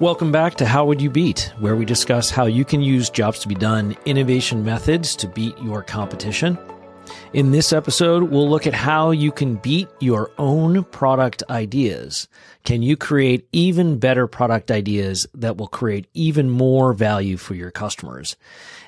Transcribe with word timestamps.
Welcome 0.00 0.30
back 0.30 0.54
to 0.58 0.64
How 0.64 0.84
Would 0.84 1.02
You 1.02 1.10
Beat, 1.10 1.52
where 1.58 1.74
we 1.74 1.84
discuss 1.84 2.30
how 2.30 2.46
you 2.46 2.64
can 2.64 2.80
use 2.80 3.10
jobs 3.10 3.40
to 3.40 3.48
be 3.48 3.56
done 3.56 3.96
innovation 4.04 4.64
methods 4.64 5.16
to 5.16 5.26
beat 5.26 5.58
your 5.58 5.82
competition. 5.82 6.56
In 7.32 7.50
this 7.50 7.72
episode, 7.72 8.24
we'll 8.24 8.48
look 8.48 8.66
at 8.66 8.74
how 8.74 9.10
you 9.10 9.30
can 9.30 9.56
beat 9.56 9.88
your 10.00 10.30
own 10.38 10.84
product 10.84 11.42
ideas. 11.50 12.26
Can 12.64 12.82
you 12.82 12.96
create 12.96 13.46
even 13.52 13.98
better 13.98 14.26
product 14.26 14.70
ideas 14.70 15.26
that 15.34 15.56
will 15.56 15.68
create 15.68 16.06
even 16.14 16.48
more 16.48 16.92
value 16.92 17.36
for 17.36 17.54
your 17.54 17.70
customers? 17.70 18.36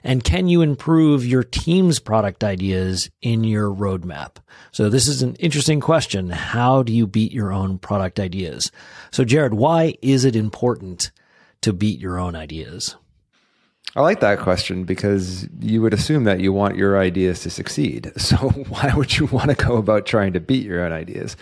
And 0.03 0.25
can 0.25 0.49
you 0.49 0.63
improve 0.63 1.27
your 1.27 1.45
team's 1.45 1.99
product 1.99 2.43
ideas 2.43 3.11
in 3.21 3.45
your 3.45 3.71
roadmap? 3.71 4.37
So 4.73 4.89
this 4.89 5.07
is 5.07 5.23
an 5.23 5.35
interesting 5.37 5.81
question. 5.81 6.31
How 6.31 6.83
do 6.83 6.93
you 6.93 7.07
beat 7.07 7.33
your 7.33 7.53
own 7.53 7.79
product 7.79 8.19
ideas? 8.19 8.71
So 9.11 9.25
Jared, 9.25 9.55
why 9.55 9.95
is 10.03 10.25
it 10.25 10.37
important 10.37 11.11
to 11.61 11.73
beat 11.73 12.01
your 12.01 12.19
own 12.19 12.35
ideas? 12.35 12.97
I 13.97 14.03
like 14.03 14.21
that 14.21 14.39
question 14.39 14.85
because 14.85 15.49
you 15.61 15.83
would 15.83 15.93
assume 15.93 16.25
that 16.25 16.41
you 16.41 16.53
want 16.53 16.77
your 16.77 16.99
ideas 16.99 17.41
to 17.41 17.51
succeed. 17.51 18.13
So 18.21 18.37
why 18.37 18.93
would 18.95 19.19
you 19.19 19.27
want 19.27 19.51
to 19.51 19.57
go 19.57 19.77
about 19.77 20.07
trying 20.07 20.35
to 20.35 20.41
beat 20.41 20.65
your 20.65 20.85
own 20.85 20.93
ideas? 20.93 21.37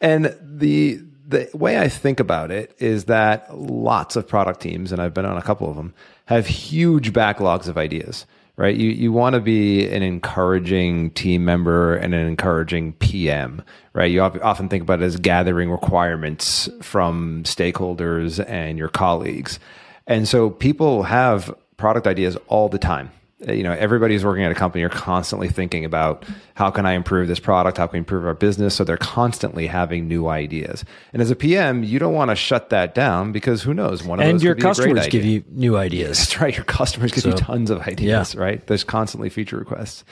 And 0.00 0.36
the 0.40 1.00
the 1.26 1.48
way 1.54 1.78
I 1.78 1.88
think 1.88 2.20
about 2.20 2.50
it 2.50 2.74
is 2.78 3.04
that 3.04 3.56
lots 3.56 4.16
of 4.16 4.28
product 4.28 4.60
teams, 4.60 4.92
and 4.92 5.00
I've 5.00 5.14
been 5.14 5.24
on 5.24 5.38
a 5.38 5.42
couple 5.42 5.70
of 5.70 5.76
them, 5.76 5.94
have 6.26 6.46
huge 6.46 7.12
backlogs 7.12 7.66
of 7.66 7.78
ideas, 7.78 8.26
right? 8.56 8.76
You, 8.76 8.90
you 8.90 9.12
want 9.12 9.34
to 9.34 9.40
be 9.40 9.88
an 9.88 10.02
encouraging 10.02 11.12
team 11.12 11.44
member 11.44 11.96
and 11.96 12.14
an 12.14 12.26
encouraging 12.26 12.92
PM, 12.94 13.62
right? 13.94 14.10
You 14.10 14.20
often 14.20 14.68
think 14.68 14.82
about 14.82 15.00
it 15.00 15.04
as 15.04 15.16
gathering 15.16 15.70
requirements 15.70 16.68
from 16.82 17.42
stakeholders 17.44 18.44
and 18.46 18.76
your 18.76 18.88
colleagues. 18.88 19.58
And 20.06 20.28
so 20.28 20.50
people 20.50 21.04
have 21.04 21.54
product 21.76 22.06
ideas 22.06 22.36
all 22.48 22.68
the 22.68 22.78
time. 22.78 23.10
Uh, 23.46 23.52
you 23.52 23.64
know 23.64 23.72
everybody's 23.72 24.24
working 24.24 24.44
at 24.44 24.52
a 24.52 24.54
company 24.54 24.84
are 24.84 24.88
constantly 24.88 25.48
thinking 25.48 25.84
about 25.84 26.24
how 26.54 26.70
can 26.70 26.86
i 26.86 26.92
improve 26.92 27.26
this 27.26 27.40
product? 27.40 27.78
How 27.78 27.86
can 27.88 27.94
we 27.94 27.98
improve 27.98 28.24
our 28.24 28.34
business? 28.34 28.76
So 28.76 28.84
they're 28.84 28.96
constantly 28.96 29.66
having 29.66 30.06
new 30.06 30.28
ideas. 30.28 30.84
And 31.12 31.20
as 31.20 31.30
a 31.30 31.36
pm 31.36 31.82
you 31.82 31.98
don't 31.98 32.14
want 32.14 32.30
to 32.30 32.36
shut 32.36 32.70
that 32.70 32.94
down 32.94 33.32
because 33.32 33.62
who 33.62 33.74
knows? 33.74 34.04
One 34.04 34.20
of 34.20 34.26
and 34.26 34.42
your 34.42 34.54
customers 34.54 35.08
give 35.08 35.24
you 35.24 35.44
new 35.50 35.76
ideas. 35.76 36.18
That's 36.18 36.40
right. 36.40 36.54
Your 36.54 36.64
customers 36.64 37.10
give 37.10 37.24
so, 37.24 37.30
you 37.30 37.36
tons 37.36 37.70
of 37.70 37.80
ideas 37.82 38.34
yeah. 38.34 38.40
right? 38.40 38.66
There's 38.66 38.84
constantly 38.84 39.30
feature 39.30 39.56
requests. 39.56 40.04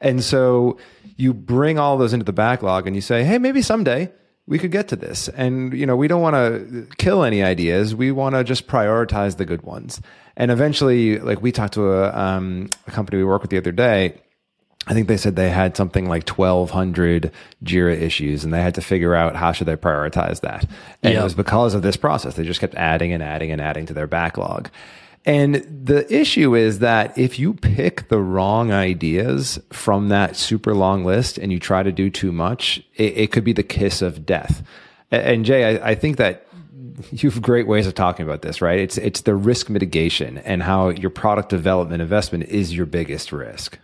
And 0.00 0.24
so 0.24 0.78
you 1.16 1.34
bring 1.34 1.78
all 1.78 1.98
those 1.98 2.12
into 2.12 2.24
the 2.24 2.32
backlog 2.32 2.86
and 2.86 2.96
you 2.96 3.02
say 3.02 3.22
hey 3.22 3.38
maybe 3.38 3.60
someday 3.60 4.10
we 4.46 4.58
could 4.58 4.72
get 4.72 4.88
to 4.88 4.96
this 4.96 5.28
and 5.28 5.72
you 5.72 5.86
know 5.86 5.96
we 5.96 6.08
don't 6.08 6.22
want 6.22 6.34
to 6.34 6.86
kill 6.98 7.22
any 7.22 7.42
ideas 7.42 7.94
we 7.94 8.10
want 8.10 8.34
to 8.34 8.42
just 8.42 8.66
prioritize 8.66 9.36
the 9.36 9.44
good 9.44 9.62
ones 9.62 10.00
and 10.36 10.50
eventually, 10.50 11.18
like 11.18 11.42
we 11.42 11.52
talked 11.52 11.74
to 11.74 11.92
a, 11.92 12.16
um, 12.16 12.70
a 12.86 12.90
company 12.90 13.18
we 13.18 13.24
work 13.24 13.42
with 13.42 13.50
the 13.50 13.58
other 13.58 13.72
day. 13.72 14.20
I 14.86 14.94
think 14.94 15.06
they 15.06 15.16
said 15.16 15.36
they 15.36 15.50
had 15.50 15.76
something 15.76 16.08
like 16.08 16.28
1200 16.28 17.30
Jira 17.62 18.00
issues 18.00 18.42
and 18.42 18.52
they 18.52 18.60
had 18.60 18.74
to 18.74 18.80
figure 18.80 19.14
out 19.14 19.36
how 19.36 19.52
should 19.52 19.68
they 19.68 19.76
prioritize 19.76 20.40
that. 20.40 20.66
And 21.04 21.14
it 21.14 21.22
was 21.22 21.34
because 21.34 21.74
of 21.74 21.82
this 21.82 21.96
process. 21.96 22.34
They 22.34 22.42
just 22.42 22.60
kept 22.60 22.74
adding 22.74 23.12
and 23.12 23.22
adding 23.22 23.52
and 23.52 23.60
adding 23.60 23.86
to 23.86 23.94
their 23.94 24.08
backlog. 24.08 24.70
And 25.24 25.54
the 25.54 26.12
issue 26.12 26.56
is 26.56 26.80
that 26.80 27.16
if 27.16 27.38
you 27.38 27.54
pick 27.54 28.08
the 28.08 28.18
wrong 28.18 28.72
ideas 28.72 29.60
from 29.70 30.08
that 30.08 30.36
super 30.36 30.74
long 30.74 31.04
list 31.04 31.38
and 31.38 31.52
you 31.52 31.60
try 31.60 31.82
to 31.82 31.92
do 31.92 32.10
too 32.10 32.32
much, 32.32 32.82
it, 32.96 33.16
it 33.16 33.32
could 33.32 33.44
be 33.44 33.52
the 33.52 33.62
kiss 33.62 34.02
of 34.02 34.26
death. 34.26 34.64
And 35.12 35.44
Jay, 35.44 35.78
I, 35.78 35.90
I 35.90 35.94
think 35.94 36.16
that 36.16 36.46
you 37.12 37.30
have 37.30 37.40
great 37.40 37.66
ways 37.66 37.86
of 37.86 37.94
talking 37.94 38.26
about 38.26 38.42
this, 38.42 38.60
right? 38.60 38.80
It's 38.80 38.98
it's 38.98 39.22
the 39.22 39.34
risk 39.34 39.70
mitigation 39.70 40.38
and 40.38 40.62
how 40.62 40.88
your 40.88 41.10
product 41.10 41.48
development 41.48 42.02
investment 42.02 42.44
is 42.44 42.74
your 42.74 42.86
biggest 42.86 43.32
risk. 43.32 43.78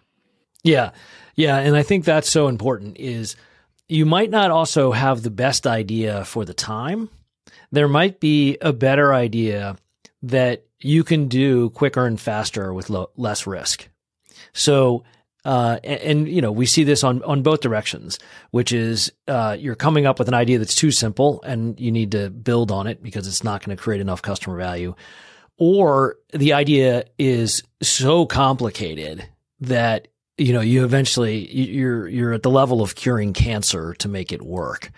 Yeah. 0.64 0.90
Yeah, 1.36 1.58
and 1.58 1.76
I 1.76 1.84
think 1.84 2.04
that's 2.04 2.28
so 2.28 2.48
important 2.48 2.96
is 2.98 3.36
you 3.88 4.04
might 4.04 4.28
not 4.28 4.50
also 4.50 4.90
have 4.90 5.22
the 5.22 5.30
best 5.30 5.68
idea 5.68 6.24
for 6.24 6.44
the 6.44 6.52
time. 6.52 7.10
There 7.70 7.86
might 7.86 8.18
be 8.18 8.58
a 8.60 8.72
better 8.72 9.14
idea 9.14 9.76
that 10.22 10.64
you 10.80 11.04
can 11.04 11.28
do 11.28 11.70
quicker 11.70 12.06
and 12.06 12.20
faster 12.20 12.72
with 12.72 12.90
lo- 12.90 13.10
less 13.16 13.46
risk. 13.46 13.88
So 14.52 15.04
uh, 15.44 15.78
and, 15.82 16.00
and, 16.00 16.28
you 16.28 16.42
know, 16.42 16.52
we 16.52 16.66
see 16.66 16.84
this 16.84 17.02
on, 17.02 17.22
on 17.22 17.42
both 17.42 17.60
directions, 17.60 18.18
which 18.50 18.70
is, 18.70 19.10
uh, 19.28 19.56
you're 19.58 19.74
coming 19.74 20.04
up 20.04 20.18
with 20.18 20.28
an 20.28 20.34
idea 20.34 20.58
that's 20.58 20.74
too 20.74 20.90
simple 20.90 21.40
and 21.42 21.80
you 21.80 21.90
need 21.90 22.12
to 22.12 22.28
build 22.28 22.70
on 22.70 22.86
it 22.86 23.02
because 23.02 23.26
it's 23.26 23.44
not 23.44 23.64
going 23.64 23.74
to 23.74 23.82
create 23.82 24.00
enough 24.00 24.20
customer 24.20 24.58
value. 24.58 24.94
Or 25.56 26.16
the 26.32 26.52
idea 26.52 27.04
is 27.18 27.62
so 27.80 28.26
complicated 28.26 29.26
that, 29.60 30.08
you 30.36 30.52
know, 30.52 30.60
you 30.60 30.84
eventually, 30.84 31.50
you're, 31.50 32.06
you're 32.08 32.34
at 32.34 32.42
the 32.42 32.50
level 32.50 32.82
of 32.82 32.94
curing 32.94 33.32
cancer 33.32 33.94
to 33.94 34.08
make 34.08 34.32
it 34.32 34.42
work. 34.42 34.90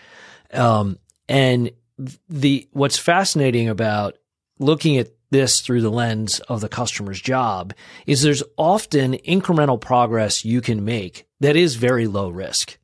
Um, 0.52 0.98
and 1.28 1.70
the, 2.28 2.66
what's 2.72 2.98
fascinating 2.98 3.68
about 3.68 4.16
looking 4.60 4.98
at 4.98 5.10
this 5.30 5.60
through 5.60 5.80
the 5.80 5.90
lens 5.90 6.40
of 6.40 6.60
the 6.60 6.68
customer's 6.68 7.20
job 7.20 7.72
is 8.06 8.22
there's 8.22 8.42
often 8.56 9.14
incremental 9.14 9.80
progress 9.80 10.44
you 10.44 10.60
can 10.60 10.84
make 10.84 11.26
that 11.40 11.56
is 11.56 11.74
very 11.76 12.06
low 12.06 12.28
risk. 12.28 12.78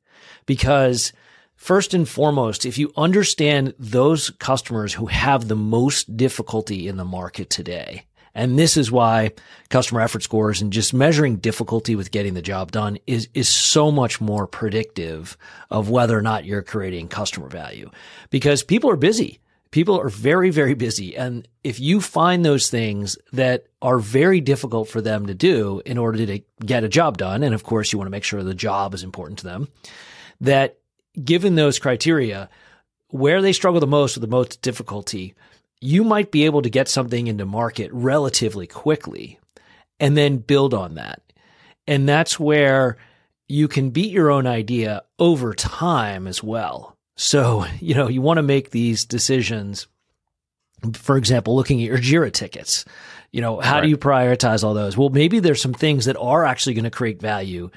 Because 0.47 1.13
first 1.57 1.93
and 1.93 2.09
foremost, 2.09 2.65
if 2.65 2.79
you 2.79 2.93
understand 2.97 3.75
those 3.79 4.31
customers 4.31 4.95
who 4.95 5.07
have 5.07 5.49
the 5.49 5.57
most 5.57 6.17
difficulty 6.17 6.89
in 6.89 6.97
the 6.97 7.05
market 7.05 7.51
today, 7.51 8.07
and 8.35 8.59
this 8.59 8.77
is 8.77 8.93
why 8.93 9.33
customer 9.71 10.03
effort 10.03 10.23
scores 10.23 10.61
and 10.61 10.73
just 10.73 10.93
measuring 10.93 11.37
difficulty 11.37 11.97
with 11.97 12.11
getting 12.11 12.35
the 12.35 12.43
job 12.43 12.71
done 12.71 12.99
is, 13.07 13.31
is 13.33 13.49
so 13.49 13.91
much 13.91 14.21
more 14.21 14.47
predictive 14.47 15.39
of 15.71 15.89
whether 15.89 16.17
or 16.17 16.23
not 16.23 16.45
you're 16.45 16.63
creating 16.63 17.09
customer 17.09 17.49
value. 17.49 17.91
Because 18.29 18.63
people 18.63 18.91
are 18.91 18.97
busy 18.97 19.41
people 19.71 20.01
are 20.01 20.09
very, 20.09 20.51
very 20.51 20.75
busy. 20.75 21.17
And 21.17 21.47
if 21.65 21.81
you 21.81 22.01
find 22.01 22.45
those 22.45 22.71
things 22.71 23.19
that 23.33 23.67
are 23.83 23.99
very 23.99 24.41
difficult 24.41 24.89
for 24.89 25.01
them 25.01 25.27
to 25.27 25.35
do 25.35 25.83
in 25.85 25.99
order 25.99 26.25
to 26.25 26.41
get 26.65 26.85
a 26.85 26.89
job 26.89 27.19
done, 27.19 27.43
and 27.43 27.55
of 27.55 27.65
course 27.65 27.93
you 27.93 27.99
want 27.99 28.07
to 28.07 28.13
make 28.13 28.25
sure 28.25 28.43
the 28.43 28.55
job 28.55 28.95
is 28.95 29.03
important 29.03 29.39
to 29.41 29.45
them, 29.45 29.69
that 30.41 30.79
given 31.23 31.55
those 31.55 31.79
criteria, 31.79 32.49
where 33.09 33.41
they 33.41 33.53
struggle 33.53 33.81
the 33.81 33.87
most 33.87 34.17
with 34.17 34.23
the 34.23 34.29
most 34.29 34.63
difficulty, 34.63 35.35
you 35.81 36.05
might 36.05 36.31
be 36.31 36.45
able 36.45 36.63
to 36.63 36.71
get 36.71 36.89
something 36.89 37.27
into 37.27 37.45
market 37.45 37.91
relatively 37.93 38.67
quickly 38.67 39.39
and 40.01 40.17
then 40.17 40.39
build 40.39 40.75
on 40.75 40.95
that. 40.95 41.23
And 41.87 42.09
that's 42.09 42.41
where 42.41 42.97
you 43.49 43.69
can 43.69 43.91
beat 43.91 44.11
your 44.11 44.31
own 44.31 44.47
idea 44.47 45.03
over 45.19 45.55
time 45.55 46.27
as 46.27 46.43
well. 46.43 46.96
So, 47.17 47.65
you 47.81 47.95
know, 47.95 48.09
you 48.09 48.21
want 48.21 48.39
to 48.39 48.43
make 48.43 48.71
these 48.71 49.05
decisions. 49.05 49.87
For 50.95 51.17
example, 51.17 51.57
looking 51.57 51.81
at 51.81 51.87
your 51.87 51.99
Jira 51.99 52.33
tickets, 52.33 52.85
you 53.33 53.41
know, 53.41 53.61
how 53.61 53.77
right. 53.77 53.83
do 53.83 53.89
you 53.89 53.97
prioritize 53.97 54.63
all 54.63 54.75
those? 54.75 54.97
Well, 54.97 55.09
maybe 55.09 55.41
there's 55.41 55.63
some 55.63 55.75
things 55.75 56.05
that 56.05 56.19
are 56.19 56.45
actually 56.45 56.75
going 56.75 56.85
to 56.85 56.91
create 56.91 57.21
value 57.21 57.71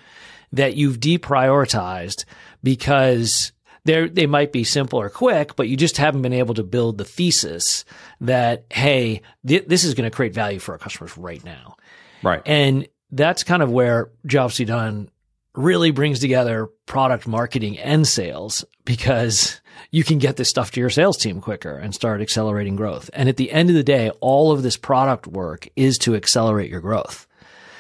that 0.52 0.76
you've 0.76 1.00
deprioritized 1.00 2.26
because 2.64 3.54
they 3.86 4.08
they 4.10 4.26
might 4.26 4.52
be 4.52 4.64
simple 4.64 5.00
or 5.00 5.10
quick, 5.10 5.56
but 5.56 5.68
you 5.68 5.78
just 5.78 5.98
haven't 5.98 6.22
been 6.22 6.34
able 6.34 6.56
to 6.56 6.64
build 6.64 6.98
the 6.98 7.06
thesis 7.06 7.86
that 8.22 8.66
hey, 8.72 9.22
th- 9.48 9.66
this 9.68 9.84
is 9.84 9.94
going 9.94 10.10
to 10.10 10.16
create 10.16 10.34
value 10.34 10.60
for 10.60 10.74
our 10.74 10.78
customers 10.78 11.18
right 11.18 11.44
now. 11.44 11.78
Right. 12.22 12.42
And 12.46 12.88
that's 13.12 13.44
kind 13.44 13.64
of 13.64 13.72
where 13.72 14.12
Jobs 14.26 14.58
to 14.58 14.66
done 14.66 15.10
really 15.56 15.92
brings 15.92 16.20
together 16.20 16.68
product 16.86 17.28
marketing 17.28 17.78
and 17.80 18.08
sales 18.08 18.66
because 18.86 19.60
you 19.92 20.04
can 20.04 20.20
get 20.20 20.36
this 20.36 20.50
stuff 20.50 20.72
to 20.72 20.80
your 20.80 20.90
sales 20.90 21.18
team 21.18 21.42
quicker 21.42 21.76
and 21.76 21.94
start 21.94 22.22
accelerating 22.22 22.76
growth. 22.76 23.10
And 23.14 23.30
at 23.30 23.38
the 23.38 23.52
end 23.52 23.70
of 23.70 23.76
the 23.76 23.84
day, 23.84 24.10
all 24.22 24.52
of 24.52 24.64
this 24.64 24.78
product 24.78 25.28
work 25.28 25.68
is 25.76 25.98
to 26.00 26.16
accelerate 26.16 26.70
your 26.70 26.82
growth. 26.82 27.28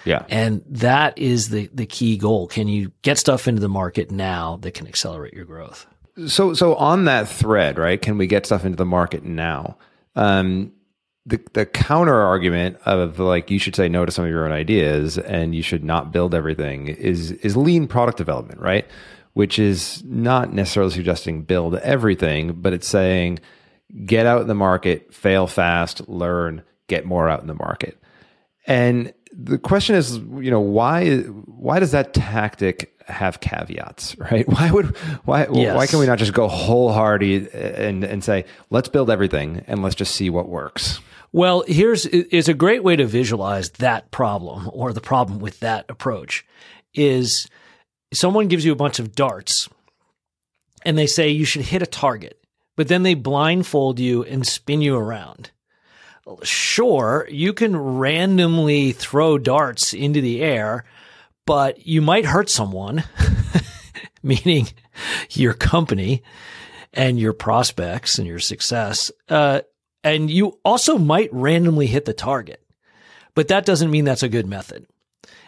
Yeah. 0.05 0.25
And 0.29 0.63
that 0.67 1.17
is 1.17 1.49
the, 1.49 1.69
the 1.73 1.85
key 1.85 2.17
goal. 2.17 2.47
Can 2.47 2.67
you 2.67 2.91
get 3.01 3.17
stuff 3.17 3.47
into 3.47 3.61
the 3.61 3.69
market 3.69 4.11
now 4.11 4.57
that 4.61 4.73
can 4.73 4.87
accelerate 4.87 5.33
your 5.33 5.45
growth? 5.45 5.85
So, 6.27 6.53
so 6.53 6.75
on 6.75 7.05
that 7.05 7.27
thread, 7.27 7.77
right? 7.77 8.01
Can 8.01 8.17
we 8.17 8.27
get 8.27 8.45
stuff 8.45 8.65
into 8.65 8.77
the 8.77 8.85
market 8.85 9.23
now? 9.23 9.77
Um, 10.15 10.73
the 11.29 11.39
the 11.53 11.65
counter 11.65 12.15
argument 12.15 12.77
of 12.85 13.19
like 13.19 13.51
you 13.51 13.59
should 13.59 13.75
say 13.75 13.87
no 13.87 14.05
to 14.05 14.11
some 14.11 14.25
of 14.25 14.31
your 14.31 14.45
own 14.45 14.51
ideas 14.51 15.17
and 15.17 15.53
you 15.53 15.61
should 15.61 15.83
not 15.83 16.11
build 16.11 16.33
everything 16.33 16.87
is 16.87 17.31
is 17.31 17.55
lean 17.55 17.87
product 17.87 18.17
development, 18.17 18.59
right? 18.59 18.85
Which 19.33 19.59
is 19.59 20.03
not 20.03 20.53
necessarily 20.53 20.91
suggesting 20.91 21.43
build 21.43 21.75
everything, 21.75 22.53
but 22.53 22.73
it's 22.73 22.87
saying 22.87 23.39
get 24.05 24.25
out 24.25 24.41
in 24.41 24.47
the 24.47 24.55
market, 24.55 25.13
fail 25.13 25.47
fast, 25.47 26.07
learn, 26.09 26.63
get 26.87 27.05
more 27.05 27.29
out 27.29 27.41
in 27.41 27.47
the 27.47 27.55
market. 27.55 27.97
And 28.65 29.13
the 29.31 29.57
question 29.57 29.95
is, 29.95 30.17
you 30.17 30.49
know, 30.49 30.59
why 30.59 31.17
why 31.19 31.79
does 31.79 31.91
that 31.91 32.13
tactic 32.13 32.95
have 33.07 33.39
caveats, 33.39 34.17
right? 34.31 34.47
Why 34.47 34.71
would 34.71 34.97
why 35.25 35.47
yes. 35.53 35.75
why 35.75 35.85
can 35.85 35.99
we 35.99 36.07
not 36.07 36.17
just 36.17 36.33
go 36.33 36.47
wholehearted 36.47 37.47
and 37.53 38.03
and 38.03 38.23
say 38.23 38.45
let's 38.71 38.89
build 38.89 39.11
everything 39.11 39.63
and 39.67 39.83
let's 39.83 39.95
just 39.95 40.15
see 40.15 40.31
what 40.31 40.49
works? 40.49 41.01
Well, 41.31 41.63
here's 41.67 42.05
is 42.05 42.47
a 42.47 42.53
great 42.53 42.83
way 42.83 42.95
to 42.95 43.05
visualize 43.05 43.69
that 43.71 44.09
problem 44.11 44.69
or 44.73 44.93
the 44.93 45.01
problem 45.01 45.39
with 45.39 45.59
that 45.59 45.85
approach 45.89 46.45
is 46.93 47.47
someone 48.13 48.47
gives 48.47 48.65
you 48.65 48.71
a 48.71 48.77
bunch 48.77 48.99
of 48.99 49.15
darts 49.15 49.69
and 50.83 50.97
they 50.97 51.07
say 51.07 51.29
you 51.29 51.45
should 51.45 51.63
hit 51.63 51.81
a 51.81 51.87
target, 51.87 52.41
but 52.75 52.87
then 52.87 53.03
they 53.03 53.13
blindfold 53.13 53.99
you 53.99 54.23
and 54.23 54.47
spin 54.47 54.81
you 54.81 54.95
around. 54.95 55.51
Sure, 56.43 57.27
you 57.29 57.53
can 57.53 57.75
randomly 57.75 58.91
throw 58.91 59.37
darts 59.37 59.93
into 59.93 60.21
the 60.21 60.41
air, 60.41 60.85
but 61.45 61.85
you 61.85 62.01
might 62.01 62.25
hurt 62.25 62.49
someone, 62.49 63.03
meaning 64.23 64.67
your 65.31 65.53
company 65.53 66.23
and 66.93 67.19
your 67.19 67.33
prospects 67.33 68.17
and 68.19 68.27
your 68.27 68.39
success. 68.39 69.11
Uh, 69.27 69.61
and 70.03 70.29
you 70.29 70.59
also 70.63 70.97
might 70.97 71.33
randomly 71.33 71.87
hit 71.87 72.05
the 72.05 72.13
target, 72.13 72.63
but 73.35 73.47
that 73.49 73.65
doesn't 73.65 73.91
mean 73.91 74.05
that's 74.05 74.23
a 74.23 74.29
good 74.29 74.47
method. 74.47 74.85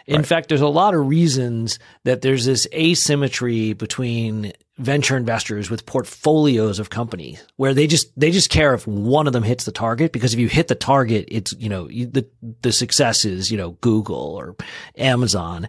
In 0.06 0.16
right. 0.16 0.26
fact, 0.26 0.48
there's 0.48 0.60
a 0.60 0.68
lot 0.68 0.94
of 0.94 1.06
reasons 1.06 1.78
that 2.04 2.22
there's 2.22 2.44
this 2.44 2.66
asymmetry 2.74 3.72
between 3.72 4.52
venture 4.78 5.16
investors 5.16 5.70
with 5.70 5.86
portfolios 5.86 6.78
of 6.78 6.90
companies 6.90 7.44
where 7.56 7.74
they 7.74 7.86
just 7.86 8.10
they 8.18 8.30
just 8.30 8.50
care 8.50 8.74
if 8.74 8.86
one 8.86 9.26
of 9.26 9.32
them 9.32 9.42
hits 9.42 9.64
the 9.64 9.70
target 9.70 10.12
because 10.12 10.32
if 10.32 10.40
you 10.40 10.48
hit 10.48 10.66
the 10.68 10.74
target 10.74 11.26
it's 11.28 11.52
you 11.52 11.68
know 11.68 11.86
the 11.88 12.26
the 12.62 12.72
success 12.72 13.24
is 13.26 13.52
you 13.52 13.58
know 13.58 13.72
Google 13.82 14.34
or 14.34 14.56
Amazon 14.96 15.68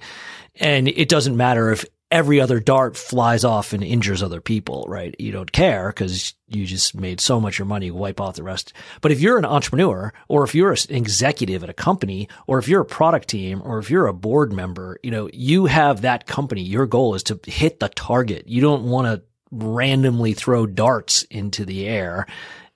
and 0.55 0.87
it 0.87 1.09
doesn't 1.09 1.35
matter 1.35 1.71
if 1.71 1.85
every 2.13 2.39
other 2.39 2.59
dart 2.59 2.95
flies 2.95 3.43
off 3.43 3.73
and 3.73 3.83
injures 3.83 4.21
other 4.21 4.39
people, 4.39 4.85
right? 4.87 5.15
You 5.17 5.31
don't 5.31 5.51
care 5.51 5.89
because 5.89 6.35
you 6.47 6.63
just 6.67 6.93
made 6.93 7.19
so 7.19 7.41
much 7.41 7.57
your 7.57 7.65
money, 7.65 7.89
wipe 7.89 8.21
off 8.21 8.35
the 8.35 8.43
rest. 8.43 8.71
But 9.01 9.11
if 9.11 9.19
you're 9.19 9.39
an 9.39 9.45
entrepreneur 9.45 10.13
or 10.27 10.43
if 10.43 10.53
you're 10.53 10.71
an 10.71 10.77
executive 10.89 11.63
at 11.63 11.71
a 11.71 11.73
company 11.73 12.29
or 12.45 12.59
if 12.59 12.67
you're 12.67 12.81
a 12.81 12.85
product 12.85 13.29
team 13.29 13.63
or 13.65 13.79
if 13.79 13.89
you're 13.89 14.05
a 14.05 14.13
board 14.13 14.53
member, 14.53 14.99
you 15.01 15.09
know, 15.09 15.27
you 15.33 15.65
have 15.65 16.01
that 16.01 16.27
company. 16.27 16.61
Your 16.61 16.85
goal 16.85 17.15
is 17.15 17.23
to 17.23 17.39
hit 17.47 17.79
the 17.79 17.89
target. 17.89 18.47
You 18.47 18.61
don't 18.61 18.83
want 18.83 19.07
to 19.07 19.23
randomly 19.49 20.33
throw 20.33 20.67
darts 20.67 21.23
into 21.23 21.65
the 21.65 21.87
air 21.87 22.27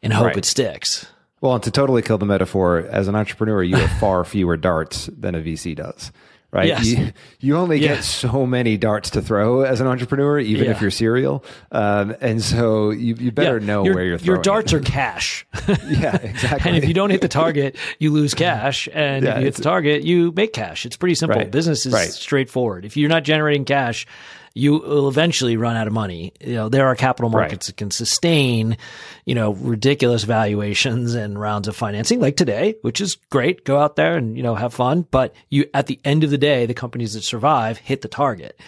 and 0.02 0.12
hope 0.12 0.26
right. 0.26 0.38
it 0.38 0.46
sticks. 0.46 1.06
Well, 1.42 1.54
and 1.54 1.64
to 1.64 1.70
totally 1.70 2.02
kill 2.02 2.18
the 2.18 2.26
metaphor, 2.26 2.80
as 2.80 3.08
an 3.08 3.16
entrepreneur, 3.16 3.62
you 3.62 3.76
have 3.76 4.00
far 4.00 4.24
fewer 4.26 4.58
darts 4.58 5.06
than 5.16 5.36
a 5.36 5.40
VC 5.40 5.76
does 5.76 6.12
right? 6.52 6.68
Yes. 6.68 6.86
You, 6.86 7.12
you 7.40 7.58
only 7.58 7.80
get 7.80 8.04
so 8.04 8.46
many 8.46 8.78
darts 8.78 9.12
to 9.12 9.22
throw 9.22 9.62
as 9.62 9.82
an 9.82 9.88
entrepreneur, 9.88 10.40
even 10.40 10.66
yeah. 10.66 10.72
if 10.72 10.82
you're 10.82 10.92
serial. 10.92 11.44
Um, 11.72 12.16
and 12.22 12.42
so 12.42 12.92
you, 12.92 13.16
you 13.16 13.32
better 13.32 13.60
yeah. 13.60 13.66
know 13.66 13.84
your, 13.84 13.96
where 13.96 14.06
you're 14.06 14.18
throwing. 14.18 14.36
Your 14.38 14.44
darts 14.44 14.74
it. 14.74 14.78
are 14.78 14.80
cash. 14.84 15.46
yeah, 15.88 16.16
exactly. 16.24 16.70
and 16.70 16.78
if 16.78 16.88
you 16.88 16.94
don't 16.94 17.10
hit 17.10 17.22
the 17.22 17.28
target, 17.28 17.76
you 18.00 18.12
lose 18.12 18.34
cash. 18.34 18.88
And 18.98 19.26
yeah, 19.26 19.34
if 19.34 19.38
you 19.38 19.46
hit 19.46 19.56
the 19.56 19.62
target, 19.62 20.04
you 20.04 20.34
make 20.36 20.54
cash. 20.54 20.86
It's 20.86 20.98
pretty 20.98 21.14
simple. 21.14 21.38
Right. 21.38 21.52
Business 21.52 21.86
is 21.86 21.94
right. 21.94 22.10
straightforward. 22.10 22.84
If 22.84 22.98
you're 22.98 23.10
not 23.10 23.24
generating 23.24 23.64
cash, 23.64 24.08
you 24.58 24.74
will 24.74 25.08
eventually 25.08 25.56
run 25.56 25.76
out 25.76 25.88
of 25.88 25.94
money. 25.94 26.34
You 26.42 26.56
know, 26.56 26.70
there 26.70 26.88
are 26.88 26.96
capital 26.96 27.30
markets 27.30 27.68
right. 27.68 27.68
that 27.68 27.78
can 27.78 27.92
sustain, 27.92 28.78
you 29.26 29.36
know, 29.36 29.54
ridiculous 29.54 30.24
valuations 30.24 31.14
and 31.14 31.40
rounds 31.40 31.68
of 31.68 31.76
financing 31.76 32.20
like 32.20 32.38
today, 32.38 32.76
which 32.82 33.00
is 33.00 33.16
great. 33.30 33.64
Go 33.66 33.78
out 33.78 33.96
there 33.96 34.18
and, 34.18 34.36
you 34.36 34.44
know, 34.44 34.56
have 34.56 34.74
fun. 34.74 35.06
But 35.12 35.36
you, 35.50 35.66
at 35.74 35.86
the 35.86 36.00
end 36.04 36.24
of 36.24 36.32
the 36.32 36.38
day, 36.38 36.66
the 36.66 36.74
companies 36.74 37.14
that 37.14 37.22
survive 37.22 37.78
hit 37.78 38.02
the 38.02 38.08
target. 38.08 38.60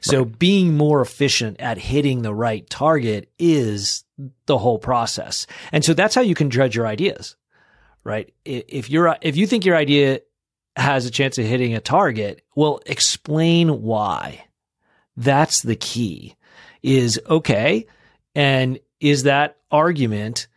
So 0.00 0.22
right. 0.22 0.38
being 0.38 0.76
more 0.76 1.02
efficient 1.02 1.60
at 1.60 1.78
hitting 1.78 2.22
the 2.22 2.34
right 2.34 2.68
target 2.68 3.30
is 3.38 4.04
the 4.46 4.58
whole 4.58 4.78
process. 4.78 5.46
And 5.72 5.84
so 5.84 5.92
that's 5.92 6.14
how 6.14 6.22
you 6.22 6.34
can 6.34 6.50
judge 6.50 6.74
your 6.74 6.86
ideas, 6.86 7.36
right? 8.02 8.32
If 8.44 8.88
you're, 8.88 9.16
if 9.20 9.36
you 9.36 9.46
think 9.46 9.64
your 9.64 9.76
idea 9.76 10.20
has 10.76 11.04
a 11.06 11.10
chance 11.10 11.38
of 11.38 11.44
hitting 11.44 11.74
a 11.74 11.80
target, 11.80 12.42
well, 12.56 12.80
explain 12.86 13.82
why. 13.82 14.44
That's 15.16 15.62
the 15.62 15.76
key 15.76 16.34
is 16.82 17.20
okay. 17.28 17.86
And 18.34 18.78
is 19.00 19.24
that 19.24 19.56
argument 19.70 20.48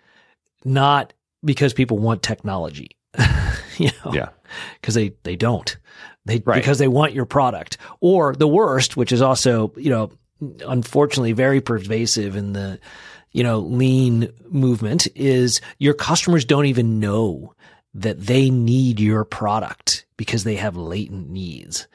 not 0.65 1.13
because 1.44 1.74
people 1.74 1.98
want 1.98 2.24
technology? 2.24 2.98
you 3.77 3.92
know? 4.06 4.13
Yeah. 4.13 4.30
Cause 4.81 4.95
they, 4.95 5.13
they 5.24 5.36
don't. 5.36 5.77
They, 6.25 6.42
right. 6.45 6.56
because 6.56 6.80
they 6.80 6.88
want 6.88 7.13
your 7.13 7.25
product 7.25 7.77
or 8.00 8.36
the 8.36 8.48
worst, 8.48 8.98
which 8.98 9.12
is 9.12 9.21
also, 9.21 9.74
you 9.77 9.89
know, 9.89 10.12
unfortunately 10.68 11.31
very 11.31 11.62
pervasive 11.62 12.36
in 12.36 12.54
the, 12.54 12.80
you 13.31 13.44
know, 13.44 13.59
lean 13.59 14.30
movement 14.50 15.07
is 15.15 15.62
your 15.77 15.94
customers 15.94 16.45
don't 16.45 16.65
even 16.65 17.00
know 17.00 17.54
that 17.94 18.19
they 18.19 18.50
need 18.50 19.00
your 19.00 19.24
product 19.24 20.06
because 20.18 20.44
they 20.44 20.56
have 20.56 20.75
latent 20.75 21.30
needs. 21.30 21.88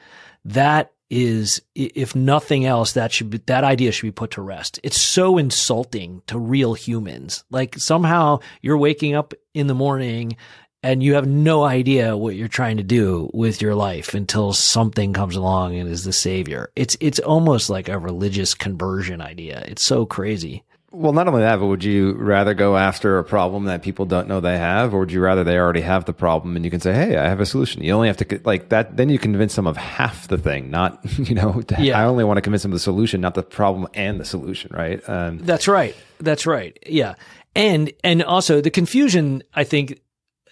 That 0.45 0.91
is 1.13 1.61
if 1.75 2.15
nothing 2.15 2.65
else 2.65 2.93
that 2.93 3.11
should 3.11 3.29
be, 3.29 3.37
that 3.45 3.63
idea 3.63 3.91
should 3.91 4.07
be 4.07 4.11
put 4.11 4.31
to 4.31 4.41
rest. 4.41 4.79
It's 4.81 4.99
so 4.99 5.37
insulting 5.37 6.23
to 6.25 6.39
real 6.39 6.73
humans. 6.73 7.43
Like 7.51 7.77
somehow 7.77 8.39
you're 8.63 8.79
waking 8.79 9.13
up 9.13 9.35
in 9.53 9.67
the 9.67 9.75
morning 9.75 10.37
and 10.81 11.03
you 11.03 11.13
have 11.13 11.27
no 11.27 11.63
idea 11.63 12.17
what 12.17 12.35
you're 12.35 12.47
trying 12.47 12.77
to 12.77 12.83
do 12.83 13.29
with 13.31 13.61
your 13.61 13.75
life 13.75 14.15
until 14.15 14.53
something 14.53 15.13
comes 15.13 15.35
along 15.35 15.75
and 15.75 15.87
is 15.87 16.03
the 16.03 16.11
savior. 16.11 16.71
It's 16.75 16.97
it's 16.99 17.19
almost 17.19 17.69
like 17.69 17.89
a 17.89 17.99
religious 17.99 18.55
conversion 18.55 19.21
idea. 19.21 19.63
It's 19.67 19.85
so 19.85 20.07
crazy 20.07 20.63
well, 20.93 21.11
not 21.11 21.27
only 21.27 21.41
that, 21.41 21.59
but 21.59 21.65
would 21.65 21.83
you 21.83 22.13
rather 22.13 22.53
go 22.53 22.77
after 22.77 23.17
a 23.17 23.23
problem 23.23 23.65
that 23.65 23.81
people 23.81 24.05
don't 24.05 24.27
know 24.27 24.39
they 24.39 24.59
have, 24.59 24.93
or 24.93 24.99
would 24.99 25.11
you 25.11 25.21
rather 25.21 25.43
they 25.43 25.57
already 25.57 25.81
have 25.81 26.05
the 26.05 26.13
problem 26.13 26.55
and 26.55 26.63
you 26.63 26.69
can 26.69 26.79
say, 26.79 26.93
"Hey, 26.93 27.17
I 27.17 27.27
have 27.27 27.39
a 27.39 27.47
solution." 27.47 27.83
You 27.83 27.93
only 27.93 28.07
have 28.07 28.17
to 28.17 28.41
like 28.45 28.69
that. 28.69 28.95
Then 28.95 29.09
you 29.09 29.17
convince 29.17 29.55
them 29.55 29.65
of 29.65 29.75
half 29.75 30.27
the 30.27 30.37
thing, 30.37 30.69
not 30.69 30.99
you 31.17 31.33
know. 31.33 31.61
Yeah. 31.79 31.99
I 31.99 32.05
only 32.05 32.23
want 32.23 32.37
to 32.37 32.41
convince 32.41 32.61
them 32.61 32.71
of 32.71 32.75
the 32.75 32.79
solution, 32.79 33.19
not 33.19 33.33
the 33.33 33.41
problem 33.41 33.87
and 33.95 34.19
the 34.19 34.25
solution. 34.25 34.71
Right. 34.73 35.01
Um, 35.09 35.39
That's 35.39 35.67
right. 35.67 35.95
That's 36.19 36.45
right. 36.45 36.77
Yeah, 36.85 37.15
and 37.55 37.91
and 38.03 38.23
also 38.23 38.61
the 38.61 38.69
confusion. 38.69 39.41
I 39.55 39.63
think 39.63 39.99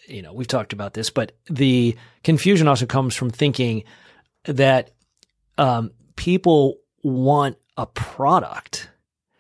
you 0.08 0.24
know 0.24 0.34
we've 0.34 0.48
talked 0.48 0.74
about 0.74 0.96
this, 0.96 1.12
but 1.12 1.34
the 1.50 1.96
confusion 2.24 2.68
also 2.68 2.88
comes 2.88 3.16
from 3.16 3.30
thinking 3.30 3.84
that 4.46 4.92
um, 5.60 5.92
people 6.16 6.78
want 7.04 7.58
a 7.78 7.86
product 7.86 8.90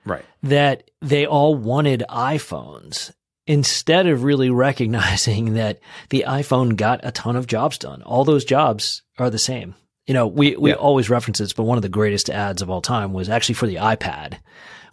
Right. 0.05 0.25
That 0.43 0.89
they 1.01 1.25
all 1.25 1.55
wanted 1.55 2.03
iPhones 2.09 3.13
instead 3.47 4.07
of 4.07 4.23
really 4.23 4.49
recognizing 4.67 5.53
that 5.55 5.79
the 6.09 6.25
iPhone 6.27 6.75
got 6.75 7.01
a 7.03 7.11
ton 7.11 7.35
of 7.35 7.47
jobs 7.47 7.77
done. 7.77 8.01
All 8.03 8.23
those 8.23 8.45
jobs 8.45 9.03
are 9.17 9.29
the 9.29 9.39
same. 9.39 9.75
You 10.07 10.13
know, 10.13 10.27
we, 10.27 10.55
we 10.55 10.71
yeah. 10.71 10.75
always 10.75 11.09
reference 11.09 11.39
this, 11.39 11.53
but 11.53 11.63
one 11.63 11.77
of 11.77 11.83
the 11.83 11.89
greatest 11.89 12.29
ads 12.29 12.61
of 12.61 12.69
all 12.69 12.81
time 12.81 13.13
was 13.13 13.29
actually 13.29 13.55
for 13.55 13.67
the 13.67 13.75
iPad 13.75 14.39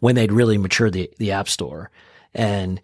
when 0.00 0.14
they'd 0.14 0.32
really 0.32 0.58
matured 0.58 0.92
the, 0.92 1.10
the 1.18 1.32
App 1.32 1.48
Store. 1.48 1.90
And 2.34 2.80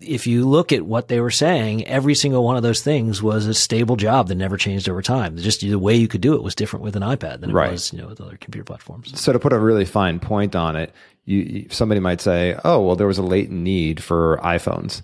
if 0.00 0.26
you 0.26 0.48
look 0.48 0.72
at 0.72 0.82
what 0.82 1.08
they 1.08 1.20
were 1.20 1.30
saying, 1.30 1.86
every 1.86 2.14
single 2.14 2.44
one 2.44 2.56
of 2.56 2.62
those 2.62 2.80
things 2.80 3.22
was 3.22 3.46
a 3.46 3.54
stable 3.54 3.96
job 3.96 4.28
that 4.28 4.34
never 4.36 4.56
changed 4.56 4.88
over 4.88 5.02
time. 5.02 5.36
Just 5.36 5.60
the 5.60 5.74
way 5.76 5.94
you 5.94 6.08
could 6.08 6.22
do 6.22 6.34
it 6.34 6.42
was 6.42 6.54
different 6.54 6.82
with 6.82 6.96
an 6.96 7.02
iPad 7.02 7.40
than 7.40 7.50
it 7.50 7.52
right. 7.52 7.72
was, 7.72 7.92
you 7.92 8.00
know, 8.00 8.08
with 8.08 8.20
other 8.20 8.38
computer 8.38 8.64
platforms. 8.64 9.18
So 9.20 9.32
to 9.32 9.38
put 9.38 9.52
a 9.52 9.58
really 9.58 9.84
fine 9.84 10.18
point 10.18 10.56
on 10.56 10.76
it, 10.76 10.92
you, 11.24 11.66
somebody 11.70 12.00
might 12.00 12.20
say, 12.20 12.58
"Oh, 12.64 12.80
well, 12.80 12.96
there 12.96 13.06
was 13.06 13.18
a 13.18 13.22
latent 13.22 13.60
need 13.60 14.02
for 14.02 14.38
iPhones." 14.42 15.02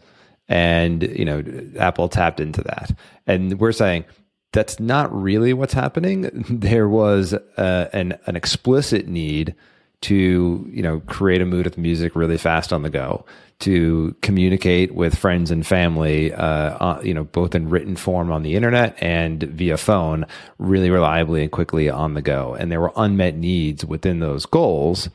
And, 0.49 1.03
you 1.03 1.25
know, 1.25 1.43
Apple 1.79 2.09
tapped 2.09 2.41
into 2.41 2.63
that. 2.63 2.97
And 3.27 3.59
we're 3.59 3.73
saying 3.73 4.05
that's 4.53 4.79
not 4.79 5.13
really 5.15 5.53
what's 5.53 5.73
happening. 5.73 6.45
There 6.63 6.89
was 6.89 7.35
uh, 7.35 7.89
an 7.93 8.19
an 8.27 8.37
explicit 8.37 9.09
need 9.09 9.55
to 10.03 10.69
you 10.71 10.83
know 10.83 11.01
create 11.07 11.41
a 11.41 11.47
mood 11.47 11.65
with 11.65 11.79
music 11.79 12.15
really 12.15 12.37
fast 12.37 12.73
on 12.73 12.83
the 12.83 12.91
go 12.91 13.25
to 13.61 14.17
communicate 14.23 14.93
with 14.93 15.17
friends 15.17 15.53
and 15.53 15.65
family 15.65 16.33
uh, 16.35 16.45
uh, 16.45 17.01
you 17.03 17.15
know 17.15 17.25
both 17.25 17.55
in 17.55 17.71
written 17.71 17.95
form 17.95 18.31
on 18.31 18.43
the 18.43 18.57
internet 18.57 19.01
and 19.01 19.45
via 19.45 19.77
phone 19.77 20.27
really 20.59 20.91
reliably 20.91 21.43
and 21.43 21.53
quickly 21.53 21.89
on 21.89 22.15
the 22.15 22.23
go. 22.23 22.55
And 22.55 22.71
there 22.71 22.81
were 22.81 22.93
unmet 22.97 23.37
needs 23.37 23.85
within 23.85 24.19
those 24.19 24.47
goals 24.47 25.09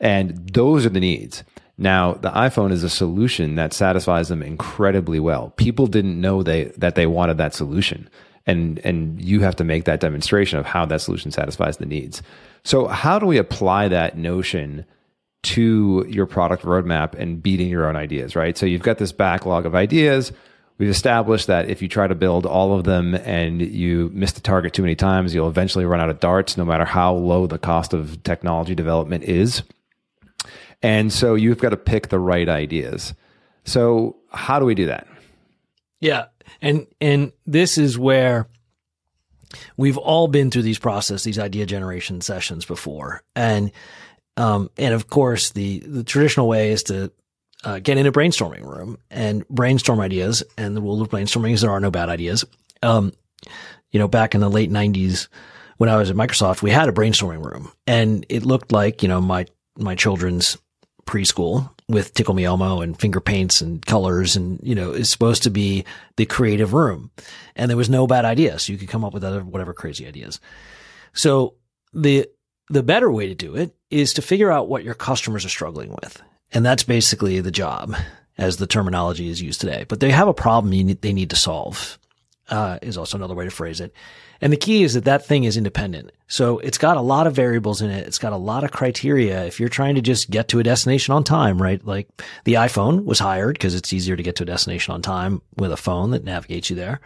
and 0.00 0.48
those 0.48 0.84
are 0.84 0.90
the 0.90 1.00
needs. 1.00 1.44
Now 1.78 2.14
the 2.14 2.30
iphone 2.30 2.72
is 2.72 2.82
a 2.82 2.90
solution 2.90 3.54
that 3.54 3.72
satisfies 3.72 4.28
them 4.28 4.42
incredibly 4.42 5.20
well. 5.20 5.50
People 5.56 5.86
didn't 5.86 6.20
know 6.20 6.42
they 6.42 6.64
that 6.76 6.96
they 6.96 7.06
wanted 7.06 7.38
that 7.38 7.54
solution 7.54 8.10
and 8.46 8.78
and 8.80 9.20
you 9.22 9.40
have 9.40 9.56
to 9.56 9.64
make 9.64 9.84
that 9.84 10.00
demonstration 10.00 10.58
of 10.58 10.66
how 10.66 10.84
that 10.84 11.00
solution 11.00 11.30
satisfies 11.30 11.78
the 11.78 11.86
needs 11.86 12.22
so, 12.64 12.86
how 12.86 13.18
do 13.18 13.26
we 13.26 13.36
apply 13.36 13.88
that 13.88 14.16
notion 14.16 14.86
to 15.42 16.06
your 16.08 16.24
product 16.24 16.64
roadmap 16.64 17.14
and 17.14 17.42
beating 17.42 17.68
your 17.68 17.86
own 17.86 17.96
ideas, 17.96 18.34
right? 18.34 18.56
So, 18.56 18.64
you've 18.64 18.82
got 18.82 18.96
this 18.96 19.12
backlog 19.12 19.66
of 19.66 19.74
ideas. 19.74 20.32
We've 20.78 20.88
established 20.88 21.46
that 21.46 21.68
if 21.68 21.82
you 21.82 21.88
try 21.88 22.08
to 22.08 22.14
build 22.14 22.46
all 22.46 22.76
of 22.76 22.84
them 22.84 23.14
and 23.14 23.60
you 23.60 24.10
miss 24.14 24.32
the 24.32 24.40
target 24.40 24.72
too 24.72 24.82
many 24.82 24.96
times, 24.96 25.34
you'll 25.34 25.48
eventually 25.48 25.84
run 25.84 26.00
out 26.00 26.10
of 26.10 26.20
darts, 26.20 26.56
no 26.56 26.64
matter 26.64 26.84
how 26.84 27.14
low 27.14 27.46
the 27.46 27.58
cost 27.58 27.92
of 27.92 28.22
technology 28.24 28.74
development 28.74 29.24
is. 29.24 29.62
And 30.82 31.12
so, 31.12 31.34
you've 31.34 31.58
got 31.58 31.70
to 31.70 31.76
pick 31.76 32.08
the 32.08 32.18
right 32.18 32.48
ideas. 32.48 33.12
So, 33.64 34.16
how 34.30 34.58
do 34.58 34.64
we 34.64 34.74
do 34.74 34.86
that? 34.86 35.06
Yeah. 36.00 36.26
And, 36.60 36.86
and 37.00 37.32
this 37.46 37.78
is 37.78 37.98
where 37.98 38.48
we've 39.76 39.98
all 39.98 40.28
been 40.28 40.50
through 40.50 40.62
these 40.62 40.78
process, 40.78 41.24
these 41.24 41.38
idea 41.38 41.66
generation 41.66 42.20
sessions 42.20 42.64
before. 42.64 43.22
And, 43.36 43.70
um, 44.36 44.70
and 44.76 44.94
of 44.94 45.08
course, 45.08 45.50
the, 45.50 45.80
the 45.80 46.04
traditional 46.04 46.48
way 46.48 46.72
is 46.72 46.82
to 46.84 47.12
uh, 47.62 47.78
get 47.78 47.98
in 47.98 48.06
a 48.06 48.12
brainstorming 48.12 48.64
room 48.64 48.98
and 49.10 49.46
brainstorm 49.48 50.00
ideas. 50.00 50.42
And 50.58 50.76
the 50.76 50.82
rule 50.82 51.00
of 51.00 51.08
brainstorming 51.08 51.52
is 51.52 51.60
there 51.60 51.70
are 51.70 51.80
no 51.80 51.90
bad 51.90 52.08
ideas. 52.08 52.44
Um, 52.82 53.12
you 53.90 53.98
know, 54.00 54.08
back 54.08 54.34
in 54.34 54.40
the 54.40 54.50
late 54.50 54.70
nineties, 54.70 55.28
when 55.76 55.88
I 55.88 55.96
was 55.96 56.10
at 56.10 56.16
Microsoft, 56.16 56.62
we 56.62 56.70
had 56.70 56.88
a 56.88 56.92
brainstorming 56.92 57.44
room 57.44 57.72
and 57.86 58.26
it 58.28 58.44
looked 58.44 58.72
like, 58.72 59.02
you 59.02 59.08
know, 59.08 59.20
my, 59.20 59.46
my 59.76 59.94
children's 59.94 60.58
preschool 61.04 61.70
with 61.88 62.14
Tickle 62.14 62.34
Me 62.34 62.44
Elmo 62.44 62.80
and 62.80 62.98
finger 62.98 63.20
paints 63.20 63.60
and 63.60 63.84
colors 63.84 64.36
and, 64.36 64.58
you 64.62 64.74
know, 64.74 64.92
is 64.92 65.10
supposed 65.10 65.42
to 65.42 65.50
be 65.50 65.84
the 66.16 66.26
creative 66.26 66.72
room. 66.72 67.10
And 67.56 67.68
there 67.68 67.76
was 67.76 67.90
no 67.90 68.06
bad 68.06 68.24
idea. 68.24 68.58
So 68.58 68.72
you 68.72 68.78
could 68.78 68.88
come 68.88 69.04
up 69.04 69.12
with 69.12 69.24
whatever 69.24 69.74
crazy 69.74 70.06
ideas. 70.06 70.40
So 71.12 71.54
the, 71.92 72.28
the 72.70 72.82
better 72.82 73.10
way 73.10 73.28
to 73.28 73.34
do 73.34 73.54
it 73.56 73.74
is 73.90 74.14
to 74.14 74.22
figure 74.22 74.50
out 74.50 74.68
what 74.68 74.84
your 74.84 74.94
customers 74.94 75.44
are 75.44 75.50
struggling 75.50 75.90
with. 76.02 76.22
And 76.52 76.64
that's 76.64 76.84
basically 76.84 77.40
the 77.40 77.50
job 77.50 77.94
as 78.38 78.56
the 78.56 78.66
terminology 78.66 79.28
is 79.28 79.42
used 79.42 79.60
today. 79.60 79.84
But 79.88 80.00
they 80.00 80.10
have 80.10 80.28
a 80.28 80.34
problem 80.34 80.70
need, 80.70 81.02
they 81.02 81.12
need 81.12 81.30
to 81.30 81.36
solve, 81.36 81.98
uh, 82.50 82.78
is 82.82 82.96
also 82.96 83.16
another 83.16 83.34
way 83.34 83.44
to 83.44 83.50
phrase 83.50 83.80
it. 83.80 83.92
And 84.40 84.52
the 84.52 84.58
key 84.58 84.82
is 84.82 84.94
that 84.94 85.04
that 85.04 85.24
thing 85.24 85.44
is 85.44 85.56
independent. 85.56 86.10
So 86.26 86.58
it's 86.58 86.78
got 86.78 86.96
a 86.96 87.00
lot 87.00 87.26
of 87.26 87.34
variables 87.34 87.80
in 87.80 87.90
it. 87.90 88.06
It's 88.06 88.18
got 88.18 88.32
a 88.32 88.36
lot 88.36 88.64
of 88.64 88.72
criteria. 88.72 89.44
If 89.46 89.60
you're 89.60 89.68
trying 89.68 89.94
to 89.94 90.02
just 90.02 90.30
get 90.30 90.48
to 90.48 90.58
a 90.58 90.62
destination 90.62 91.14
on 91.14 91.24
time, 91.24 91.60
right? 91.62 91.84
Like 91.84 92.08
the 92.44 92.54
iPhone 92.54 93.04
was 93.04 93.18
hired 93.18 93.54
because 93.54 93.74
it's 93.74 93.92
easier 93.92 94.16
to 94.16 94.22
get 94.22 94.36
to 94.36 94.42
a 94.42 94.46
destination 94.46 94.92
on 94.92 95.02
time 95.02 95.40
with 95.56 95.72
a 95.72 95.76
phone 95.76 96.10
that 96.10 96.24
navigates 96.24 96.68
you 96.68 96.76
there. 96.76 97.00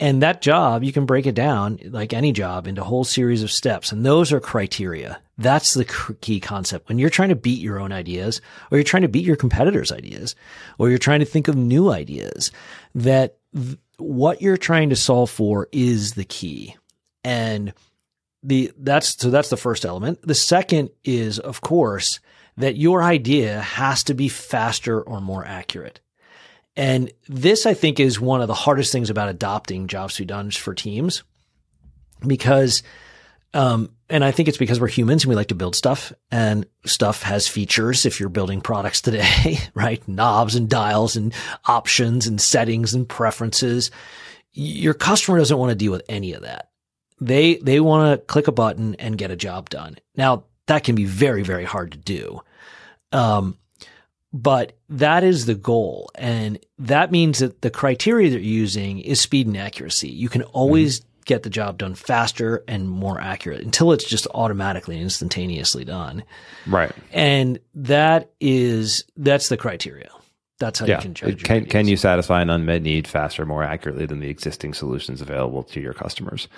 And 0.00 0.22
that 0.22 0.42
job, 0.42 0.82
you 0.82 0.92
can 0.92 1.06
break 1.06 1.26
it 1.26 1.34
down 1.36 1.78
like 1.84 2.12
any 2.12 2.32
job 2.32 2.66
into 2.66 2.82
a 2.82 2.84
whole 2.84 3.04
series 3.04 3.42
of 3.42 3.50
steps. 3.50 3.92
And 3.92 4.04
those 4.04 4.32
are 4.32 4.40
criteria. 4.40 5.20
That's 5.38 5.74
the 5.74 5.84
key 6.20 6.40
concept. 6.40 6.88
When 6.88 6.98
you're 6.98 7.10
trying 7.10 7.28
to 7.28 7.36
beat 7.36 7.60
your 7.60 7.78
own 7.78 7.92
ideas 7.92 8.40
or 8.70 8.78
you're 8.78 8.84
trying 8.84 9.02
to 9.02 9.08
beat 9.08 9.24
your 9.24 9.36
competitors' 9.36 9.92
ideas 9.92 10.34
or 10.78 10.88
you're 10.88 10.98
trying 10.98 11.20
to 11.20 11.26
think 11.26 11.48
of 11.48 11.56
new 11.56 11.90
ideas 11.90 12.50
that 12.94 13.38
th- 13.54 13.78
what 13.98 14.42
you're 14.42 14.56
trying 14.56 14.90
to 14.90 14.96
solve 14.96 15.30
for 15.30 15.68
is 15.70 16.14
the 16.14 16.24
key. 16.24 16.76
And 17.22 17.72
the, 18.42 18.72
that's, 18.76 19.16
so 19.16 19.30
that's 19.30 19.48
the 19.48 19.56
first 19.56 19.84
element. 19.84 20.20
The 20.22 20.34
second 20.34 20.90
is, 21.04 21.38
of 21.38 21.60
course, 21.60 22.18
that 22.56 22.76
your 22.76 23.02
idea 23.02 23.60
has 23.60 24.04
to 24.04 24.14
be 24.14 24.28
faster 24.28 25.00
or 25.00 25.20
more 25.20 25.44
accurate. 25.44 26.00
And 26.76 27.12
this, 27.28 27.66
I 27.66 27.74
think, 27.74 28.00
is 28.00 28.20
one 28.20 28.40
of 28.40 28.48
the 28.48 28.54
hardest 28.54 28.90
things 28.90 29.10
about 29.10 29.28
adopting 29.28 29.86
jobs 29.86 30.14
to 30.14 30.22
be 30.22 30.26
done 30.26 30.50
for 30.50 30.74
teams 30.74 31.22
because, 32.26 32.82
um, 33.52 33.90
and 34.10 34.24
I 34.24 34.32
think 34.32 34.48
it's 34.48 34.58
because 34.58 34.80
we're 34.80 34.88
humans 34.88 35.22
and 35.22 35.30
we 35.30 35.36
like 35.36 35.48
to 35.48 35.54
build 35.54 35.76
stuff 35.76 36.12
and 36.32 36.66
stuff 36.84 37.22
has 37.22 37.46
features. 37.46 38.06
If 38.06 38.18
you're 38.18 38.28
building 38.28 38.60
products 38.60 39.00
today, 39.02 39.58
right? 39.74 40.06
Knobs 40.08 40.56
and 40.56 40.68
dials 40.68 41.16
and 41.16 41.32
options 41.64 42.26
and 42.26 42.40
settings 42.40 42.92
and 42.92 43.08
preferences. 43.08 43.90
Your 44.52 44.94
customer 44.94 45.38
doesn't 45.38 45.58
want 45.58 45.70
to 45.70 45.76
deal 45.76 45.92
with 45.92 46.02
any 46.08 46.32
of 46.32 46.42
that. 46.42 46.70
They, 47.20 47.56
they 47.56 47.78
want 47.78 48.20
to 48.20 48.26
click 48.26 48.48
a 48.48 48.52
button 48.52 48.96
and 48.96 49.18
get 49.18 49.30
a 49.30 49.36
job 49.36 49.70
done. 49.70 49.96
Now 50.16 50.44
that 50.66 50.84
can 50.84 50.96
be 50.96 51.04
very, 51.04 51.42
very 51.42 51.64
hard 51.64 51.92
to 51.92 51.98
do. 51.98 52.40
Um, 53.12 53.58
but 54.34 54.76
that 54.88 55.22
is 55.22 55.46
the 55.46 55.54
goal. 55.54 56.10
And 56.16 56.58
that 56.76 57.12
means 57.12 57.38
that 57.38 57.62
the 57.62 57.70
criteria 57.70 58.30
that 58.30 58.40
you're 58.40 58.60
using 58.60 58.98
is 58.98 59.20
speed 59.20 59.46
and 59.46 59.56
accuracy. 59.56 60.08
You 60.08 60.28
can 60.28 60.42
always 60.42 61.00
mm-hmm. 61.00 61.08
get 61.26 61.44
the 61.44 61.50
job 61.50 61.78
done 61.78 61.94
faster 61.94 62.64
and 62.66 62.90
more 62.90 63.20
accurate 63.20 63.62
until 63.62 63.92
it's 63.92 64.04
just 64.04 64.26
automatically 64.34 64.96
and 64.96 65.04
instantaneously 65.04 65.84
done. 65.84 66.24
Right. 66.66 66.90
And 67.12 67.60
that 67.76 68.32
is, 68.40 69.04
that's 69.16 69.48
the 69.48 69.56
criteria. 69.56 70.10
That's 70.58 70.80
how 70.80 70.86
yeah. 70.86 70.96
you 70.96 71.02
can 71.02 71.14
judge. 71.14 71.42
Can, 71.44 71.66
can 71.66 71.86
you 71.86 71.96
satisfy 71.96 72.42
an 72.42 72.50
unmet 72.50 72.82
need 72.82 73.06
faster, 73.06 73.46
more 73.46 73.62
accurately 73.62 74.06
than 74.06 74.18
the 74.18 74.30
existing 74.30 74.74
solutions 74.74 75.20
available 75.20 75.62
to 75.62 75.80
your 75.80 75.94
customers? 75.94 76.48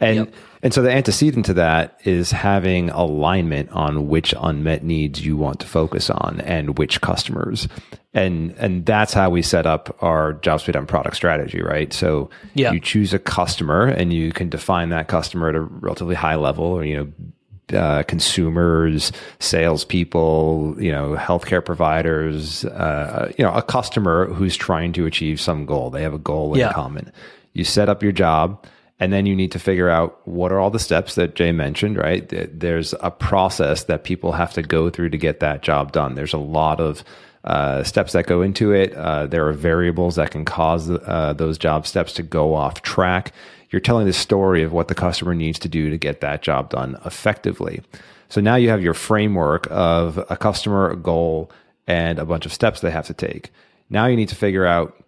And 0.00 0.16
yep. 0.16 0.34
and 0.62 0.72
so 0.72 0.82
the 0.82 0.90
antecedent 0.90 1.46
to 1.46 1.54
that 1.54 2.00
is 2.04 2.30
having 2.30 2.90
alignment 2.90 3.70
on 3.70 4.08
which 4.08 4.32
unmet 4.40 4.84
needs 4.84 5.24
you 5.24 5.36
want 5.36 5.60
to 5.60 5.66
focus 5.66 6.08
on 6.08 6.40
and 6.42 6.78
which 6.78 7.00
customers. 7.00 7.66
And 8.14 8.54
and 8.58 8.86
that's 8.86 9.12
how 9.12 9.30
we 9.30 9.42
set 9.42 9.66
up 9.66 9.96
our 10.00 10.34
job 10.34 10.60
speed 10.60 10.76
on 10.76 10.86
product 10.86 11.16
strategy, 11.16 11.60
right? 11.62 11.92
So 11.92 12.30
yeah. 12.54 12.70
you 12.72 12.80
choose 12.80 13.12
a 13.12 13.18
customer 13.18 13.86
and 13.86 14.12
you 14.12 14.30
can 14.30 14.48
define 14.48 14.90
that 14.90 15.08
customer 15.08 15.48
at 15.48 15.56
a 15.56 15.60
relatively 15.60 16.14
high 16.14 16.36
level 16.36 16.64
or 16.64 16.84
you 16.84 16.96
know 16.96 17.12
uh, 17.76 18.02
consumers, 18.04 19.12
salespeople, 19.40 20.76
you 20.78 20.90
know, 20.90 21.16
healthcare 21.16 21.62
providers, 21.62 22.64
uh, 22.64 23.30
you 23.36 23.44
know, 23.44 23.52
a 23.52 23.62
customer 23.62 24.26
who's 24.26 24.56
trying 24.56 24.92
to 24.94 25.04
achieve 25.04 25.40
some 25.40 25.66
goal. 25.66 25.90
They 25.90 26.02
have 26.02 26.14
a 26.14 26.18
goal 26.18 26.54
in 26.54 26.60
yeah. 26.60 26.72
common. 26.72 27.12
You 27.52 27.64
set 27.64 27.88
up 27.88 28.02
your 28.02 28.12
job 28.12 28.64
and 29.00 29.12
then 29.12 29.26
you 29.26 29.36
need 29.36 29.52
to 29.52 29.58
figure 29.58 29.88
out 29.88 30.26
what 30.26 30.52
are 30.52 30.58
all 30.58 30.70
the 30.70 30.78
steps 30.78 31.14
that 31.14 31.34
Jay 31.34 31.52
mentioned, 31.52 31.96
right? 31.96 32.28
There's 32.28 32.94
a 33.00 33.10
process 33.10 33.84
that 33.84 34.04
people 34.04 34.32
have 34.32 34.52
to 34.54 34.62
go 34.62 34.90
through 34.90 35.10
to 35.10 35.18
get 35.18 35.40
that 35.40 35.62
job 35.62 35.92
done. 35.92 36.14
There's 36.14 36.32
a 36.32 36.38
lot 36.38 36.80
of 36.80 37.04
uh, 37.44 37.84
steps 37.84 38.12
that 38.12 38.26
go 38.26 38.42
into 38.42 38.72
it. 38.72 38.92
Uh, 38.94 39.26
there 39.26 39.46
are 39.46 39.52
variables 39.52 40.16
that 40.16 40.32
can 40.32 40.44
cause 40.44 40.90
uh, 40.90 41.32
those 41.36 41.58
job 41.58 41.86
steps 41.86 42.12
to 42.14 42.22
go 42.22 42.54
off 42.54 42.82
track. 42.82 43.32
You're 43.70 43.80
telling 43.80 44.06
the 44.06 44.12
story 44.12 44.62
of 44.62 44.72
what 44.72 44.88
the 44.88 44.94
customer 44.94 45.34
needs 45.34 45.58
to 45.60 45.68
do 45.68 45.90
to 45.90 45.96
get 45.96 46.20
that 46.20 46.42
job 46.42 46.70
done 46.70 46.98
effectively. 47.04 47.82
So 48.28 48.40
now 48.40 48.56
you 48.56 48.68
have 48.70 48.82
your 48.82 48.94
framework 48.94 49.68
of 49.70 50.18
a 50.28 50.36
customer, 50.36 50.90
a 50.90 50.96
goal, 50.96 51.50
and 51.86 52.18
a 52.18 52.26
bunch 52.26 52.46
of 52.46 52.52
steps 52.52 52.80
they 52.80 52.90
have 52.90 53.06
to 53.06 53.14
take. 53.14 53.50
Now 53.88 54.06
you 54.06 54.16
need 54.16 54.28
to 54.30 54.34
figure 54.34 54.66
out 54.66 55.02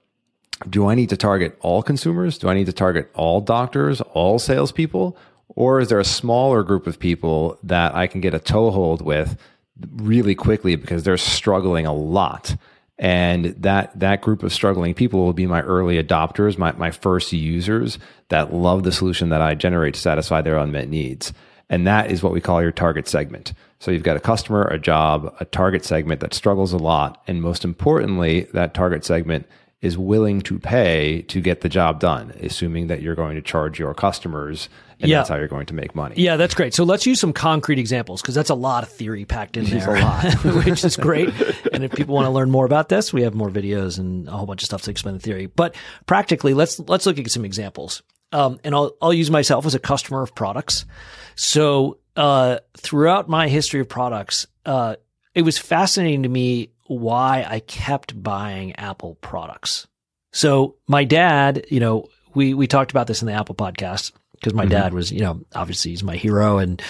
do 0.69 0.88
I 0.88 0.95
need 0.95 1.09
to 1.11 1.17
target 1.17 1.57
all 1.61 1.83
consumers? 1.83 2.38
Do 2.38 2.49
I 2.49 2.55
need 2.55 2.67
to 2.67 2.73
target 2.73 3.11
all 3.14 3.40
doctors, 3.40 4.00
all 4.00 4.38
salespeople? 4.38 5.17
Or 5.49 5.81
is 5.81 5.88
there 5.88 6.00
a 6.00 6.05
smaller 6.05 6.62
group 6.62 6.87
of 6.87 6.99
people 6.99 7.59
that 7.62 7.95
I 7.95 8.07
can 8.07 8.21
get 8.21 8.35
a 8.35 8.38
toehold 8.38 9.02
with 9.02 9.37
really 9.97 10.35
quickly 10.35 10.76
because 10.76 11.02
they're 11.02 11.17
struggling 11.17 11.87
a 11.87 11.95
lot? 11.95 12.57
And 12.99 13.47
that, 13.62 13.99
that 13.99 14.21
group 14.21 14.43
of 14.43 14.52
struggling 14.52 14.93
people 14.93 15.25
will 15.25 15.33
be 15.33 15.47
my 15.47 15.62
early 15.62 16.02
adopters, 16.02 16.59
my, 16.59 16.73
my 16.73 16.90
first 16.90 17.33
users 17.33 17.99
that 18.29 18.52
love 18.52 18.83
the 18.83 18.93
solution 18.93 19.31
that 19.31 19.40
I 19.40 19.55
generate 19.55 19.95
to 19.95 20.00
satisfy 20.00 20.43
their 20.43 20.59
unmet 20.59 20.88
needs. 20.88 21.33
And 21.71 21.87
that 21.87 22.11
is 22.11 22.23
what 22.23 22.33
we 22.33 22.43
call 22.43 22.61
your 22.61 22.73
target 22.73 23.09
segment. 23.09 23.55
So 23.79 23.90
you've 23.90 24.02
got 24.02 24.19
a 24.19 24.21
customer, 24.21 24.64
a 24.64 24.79
job, 24.79 25.35
a 25.40 25.47
target 25.47 25.85
segment 25.85 26.21
that 26.21 26.35
struggles 26.35 26.75
a 26.75 26.79
lot. 26.79 27.23
And 27.26 27.40
most 27.40 27.64
importantly, 27.64 28.49
that 28.52 28.75
target 28.75 29.05
segment 29.05 29.47
is 29.83 29.97
willing 29.97 30.43
to 30.43 30.59
pay 30.59 31.23
to 31.23 31.41
get 31.41 31.63
the 31.63 31.69
job 31.69 32.01
done, 32.01 32.33
assuming 32.41 32.89
that 32.89 33.01
you're 33.01 33.15
going 33.15 33.35
to 33.37 33.43
charge 33.43 33.79
your 33.79 33.95
customers 33.95 34.69
and 35.01 35.09
yeah. 35.09 35.19
that's 35.19 35.31
how 35.31 35.37
you're 35.37 35.49
going 35.49 35.67
to 35.67 35.75
make 35.75 35.95
money. 35.95 36.15
Yeah, 36.19 36.37
that's 36.37 36.55
great. 36.55 36.75
So 36.75 36.85
let's 36.85 37.07
use 37.07 37.19
some 37.19 37.33
concrete 37.33 37.79
examples 37.79 38.21
because 38.21 38.35
that's 38.35 38.51
a 38.51 38.55
lot 38.55 38.83
of 38.83 38.91
theory 38.91 39.25
packed 39.25 39.57
in 39.57 39.65
there, 39.65 39.95
a 39.95 40.01
lot. 40.01 40.35
which 40.67 40.85
is 40.85 40.97
great. 40.97 41.29
and 41.73 41.85
if 41.85 41.93
people 41.93 42.15
want 42.15 42.27
to 42.27 42.31
learn 42.31 42.51
more 42.51 42.67
about 42.67 42.91
this, 42.91 43.13
we 43.13 43.23
have 43.23 43.35
more 43.35 43.49
videos 43.49 43.99
and 43.99 44.29
a 44.29 44.33
whole 44.33 44.47
bunch 44.47 44.63
of 44.63 44.67
stuff 44.67 44.83
to 44.83 44.91
explain 44.91 45.15
the 45.15 45.21
theory. 45.21 45.47
But 45.47 45.75
practically, 46.07 46.53
let's 46.53 46.79
let's 46.81 47.07
look 47.07 47.19
at 47.19 47.31
some 47.31 47.47
examples. 47.47 48.03
Um, 48.33 48.61
and 48.63 48.75
I'll 48.75 48.95
I'll 49.01 49.15
use 49.15 49.31
myself 49.31 49.65
as 49.65 49.75
a 49.75 49.79
customer 49.79 50.23
of 50.23 50.35
products. 50.35 50.85
So 51.35 51.99
uh, 52.15 52.59
throughout 52.77 53.29
my 53.29 53.49
history 53.49 53.81
of 53.81 53.89
products, 53.89 54.47
uh, 54.67 54.97
it 55.35 55.43
was 55.43 55.57
fascinating 55.57 56.25
to 56.25 56.29
me 56.29 56.71
why 56.91 57.47
I 57.49 57.61
kept 57.61 58.21
buying 58.21 58.75
Apple 58.75 59.15
products. 59.21 59.87
So 60.33 60.75
my 60.89 61.05
dad, 61.05 61.65
you 61.69 61.79
know, 61.79 62.09
we, 62.35 62.53
we 62.53 62.67
talked 62.67 62.91
about 62.91 63.07
this 63.07 63.23
in 63.23 63.27
the 63.27 63.33
Apple 63.33 63.55
podcast 63.55 64.11
because 64.33 64.55
my 64.55 64.65
mm-hmm. 64.65 64.73
dad 64.73 64.93
was, 64.93 65.13
you 65.13 65.21
know, 65.21 65.41
obviously 65.55 65.93
he's 65.93 66.03
my 66.03 66.17
hero 66.17 66.59
and 66.59 66.83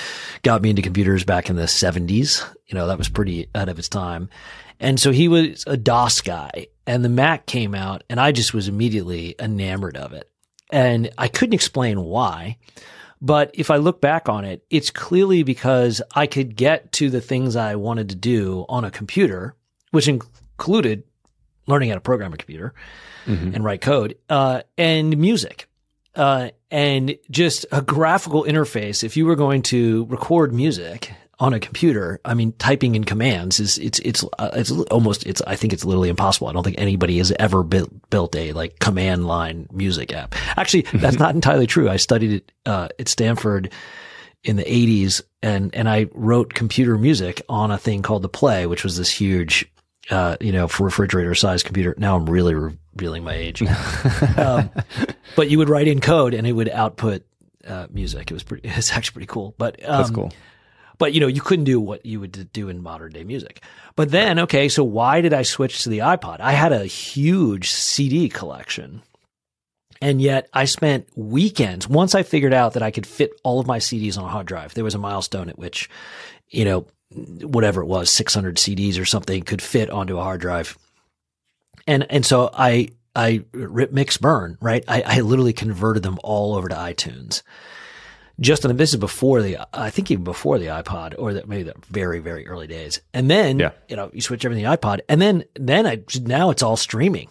got 0.42 0.62
me 0.62 0.70
into 0.70 0.80
computers 0.80 1.24
back 1.24 1.50
in 1.50 1.56
the 1.56 1.68
seventies. 1.68 2.42
You 2.66 2.76
know, 2.76 2.86
that 2.86 2.96
was 2.96 3.10
pretty 3.10 3.48
ahead 3.54 3.68
of 3.68 3.78
its 3.78 3.90
time. 3.90 4.30
And 4.78 4.98
so 4.98 5.12
he 5.12 5.28
was 5.28 5.64
a 5.66 5.76
DOS 5.76 6.22
guy 6.22 6.68
and 6.86 7.04
the 7.04 7.10
Mac 7.10 7.44
came 7.44 7.74
out 7.74 8.02
and 8.08 8.18
I 8.18 8.32
just 8.32 8.54
was 8.54 8.68
immediately 8.68 9.34
enamored 9.38 9.98
of 9.98 10.14
it. 10.14 10.30
And 10.72 11.10
I 11.18 11.28
couldn't 11.28 11.52
explain 11.52 12.00
why. 12.00 12.56
But 13.20 13.50
if 13.52 13.70
I 13.70 13.76
look 13.76 14.00
back 14.00 14.30
on 14.30 14.46
it, 14.46 14.64
it's 14.70 14.90
clearly 14.90 15.42
because 15.42 16.00
I 16.14 16.26
could 16.26 16.56
get 16.56 16.90
to 16.92 17.10
the 17.10 17.20
things 17.20 17.54
I 17.54 17.74
wanted 17.74 18.08
to 18.08 18.14
do 18.14 18.64
on 18.66 18.86
a 18.86 18.90
computer, 18.90 19.56
which 19.90 20.08
included 20.08 21.04
learning 21.66 21.88
how 21.88 21.94
to 21.94 22.00
program 22.00 22.32
a 22.32 22.36
computer 22.36 22.74
mm-hmm. 23.26 23.54
and 23.54 23.64
write 23.64 23.80
code, 23.80 24.16
uh, 24.28 24.62
and 24.76 25.16
music. 25.16 25.66
Uh, 26.14 26.50
and 26.72 27.16
just 27.30 27.66
a 27.70 27.80
graphical 27.80 28.44
interface. 28.44 29.04
If 29.04 29.16
you 29.16 29.26
were 29.26 29.36
going 29.36 29.62
to 29.62 30.06
record 30.06 30.52
music 30.52 31.12
on 31.38 31.54
a 31.54 31.60
computer, 31.60 32.20
I 32.24 32.34
mean, 32.34 32.52
typing 32.58 32.96
in 32.96 33.04
commands 33.04 33.60
is 33.60 33.78
it's 33.78 34.00
it's 34.00 34.24
uh, 34.38 34.50
it's 34.54 34.70
almost 34.70 35.24
it's 35.24 35.40
I 35.46 35.54
think 35.54 35.72
it's 35.72 35.84
literally 35.84 36.08
impossible. 36.08 36.48
I 36.48 36.52
don't 36.52 36.64
think 36.64 36.78
anybody 36.78 37.18
has 37.18 37.32
ever 37.38 37.62
built 37.62 38.10
built 38.10 38.34
a 38.34 38.52
like 38.52 38.80
command 38.80 39.26
line 39.26 39.68
music 39.72 40.12
app. 40.12 40.34
Actually, 40.58 40.82
that's 40.94 41.18
not 41.18 41.34
entirely 41.34 41.68
true. 41.68 41.88
I 41.88 41.96
studied 41.96 42.32
it 42.32 42.52
uh, 42.66 42.88
at 42.98 43.08
Stanford 43.08 43.72
in 44.42 44.56
the 44.56 44.64
80s 44.64 45.22
and 45.42 45.74
and 45.74 45.88
I 45.88 46.08
wrote 46.12 46.54
computer 46.54 46.96
music 46.98 47.42
on 47.48 47.70
a 47.70 47.78
thing 47.78 48.02
called 48.02 48.22
the 48.22 48.28
Play, 48.28 48.66
which 48.66 48.84
was 48.84 48.96
this 48.96 49.10
huge 49.10 49.70
uh, 50.10 50.36
you 50.40 50.52
know, 50.52 50.68
for 50.68 50.84
refrigerator 50.84 51.34
sized 51.34 51.64
computer. 51.64 51.94
Now 51.96 52.16
I'm 52.16 52.28
really 52.28 52.54
revealing 52.54 53.24
my 53.24 53.34
age. 53.34 53.62
um, 54.36 54.70
but 55.36 55.50
you 55.50 55.58
would 55.58 55.68
write 55.68 55.88
in 55.88 56.00
code 56.00 56.34
and 56.34 56.46
it 56.46 56.52
would 56.52 56.68
output 56.68 57.22
uh, 57.66 57.86
music. 57.90 58.30
It 58.30 58.34
was 58.34 58.42
pretty, 58.42 58.68
it's 58.68 58.92
actually 58.92 59.14
pretty 59.14 59.26
cool. 59.26 59.54
But, 59.58 59.82
um, 59.84 59.98
that's 59.98 60.10
cool. 60.10 60.32
But 60.98 61.14
you 61.14 61.20
know, 61.20 61.28
you 61.28 61.40
couldn't 61.40 61.64
do 61.64 61.80
what 61.80 62.04
you 62.04 62.20
would 62.20 62.52
do 62.52 62.68
in 62.68 62.82
modern 62.82 63.12
day 63.12 63.24
music. 63.24 63.62
But 63.96 64.10
then, 64.10 64.38
okay, 64.40 64.68
so 64.68 64.84
why 64.84 65.22
did 65.22 65.32
I 65.32 65.42
switch 65.42 65.82
to 65.84 65.88
the 65.88 66.00
iPod? 66.00 66.40
I 66.40 66.52
had 66.52 66.72
a 66.72 66.84
huge 66.84 67.70
CD 67.70 68.28
collection. 68.28 69.02
And 70.02 70.20
yet 70.20 70.48
I 70.52 70.64
spent 70.64 71.08
weekends 71.14 71.88
once 71.88 72.14
I 72.14 72.22
figured 72.22 72.54
out 72.54 72.74
that 72.74 72.82
I 72.82 72.90
could 72.90 73.06
fit 73.06 73.32
all 73.44 73.60
of 73.60 73.66
my 73.66 73.78
CDs 73.78 74.18
on 74.18 74.24
a 74.24 74.28
hard 74.28 74.46
drive. 74.46 74.74
There 74.74 74.84
was 74.84 74.94
a 74.94 74.98
milestone 74.98 75.48
at 75.50 75.58
which, 75.58 75.90
you 76.48 76.64
know, 76.64 76.86
whatever 77.12 77.82
it 77.82 77.86
was, 77.86 78.10
600 78.10 78.56
CDs 78.56 79.00
or 79.00 79.04
something 79.04 79.42
could 79.42 79.62
fit 79.62 79.90
onto 79.90 80.18
a 80.18 80.22
hard 80.22 80.40
drive. 80.40 80.78
And, 81.86 82.06
and 82.10 82.24
so 82.24 82.50
I, 82.52 82.90
I 83.16 83.44
rip 83.52 83.92
mix 83.92 84.16
burn, 84.16 84.58
right? 84.60 84.84
I, 84.86 85.02
I 85.02 85.20
literally 85.20 85.52
converted 85.52 86.02
them 86.02 86.18
all 86.22 86.54
over 86.54 86.68
to 86.68 86.74
iTunes. 86.74 87.42
Just 88.38 88.64
and 88.64 88.78
this 88.78 88.90
is 88.90 88.96
before 88.96 89.42
the, 89.42 89.58
I 89.74 89.90
think 89.90 90.10
even 90.10 90.24
before 90.24 90.58
the 90.58 90.66
iPod 90.66 91.14
or 91.18 91.34
that 91.34 91.46
maybe 91.46 91.64
the 91.64 91.74
very, 91.88 92.20
very 92.20 92.46
early 92.46 92.66
days. 92.66 93.00
And 93.12 93.30
then, 93.30 93.58
yeah. 93.58 93.72
you 93.88 93.96
know, 93.96 94.10
you 94.14 94.22
switch 94.22 94.44
everything 94.44 94.64
to 94.64 94.70
the 94.70 94.76
iPod 94.76 95.00
and 95.08 95.20
then, 95.20 95.44
then 95.54 95.86
I, 95.86 96.02
now 96.22 96.50
it's 96.50 96.62
all 96.62 96.76
streaming. 96.76 97.28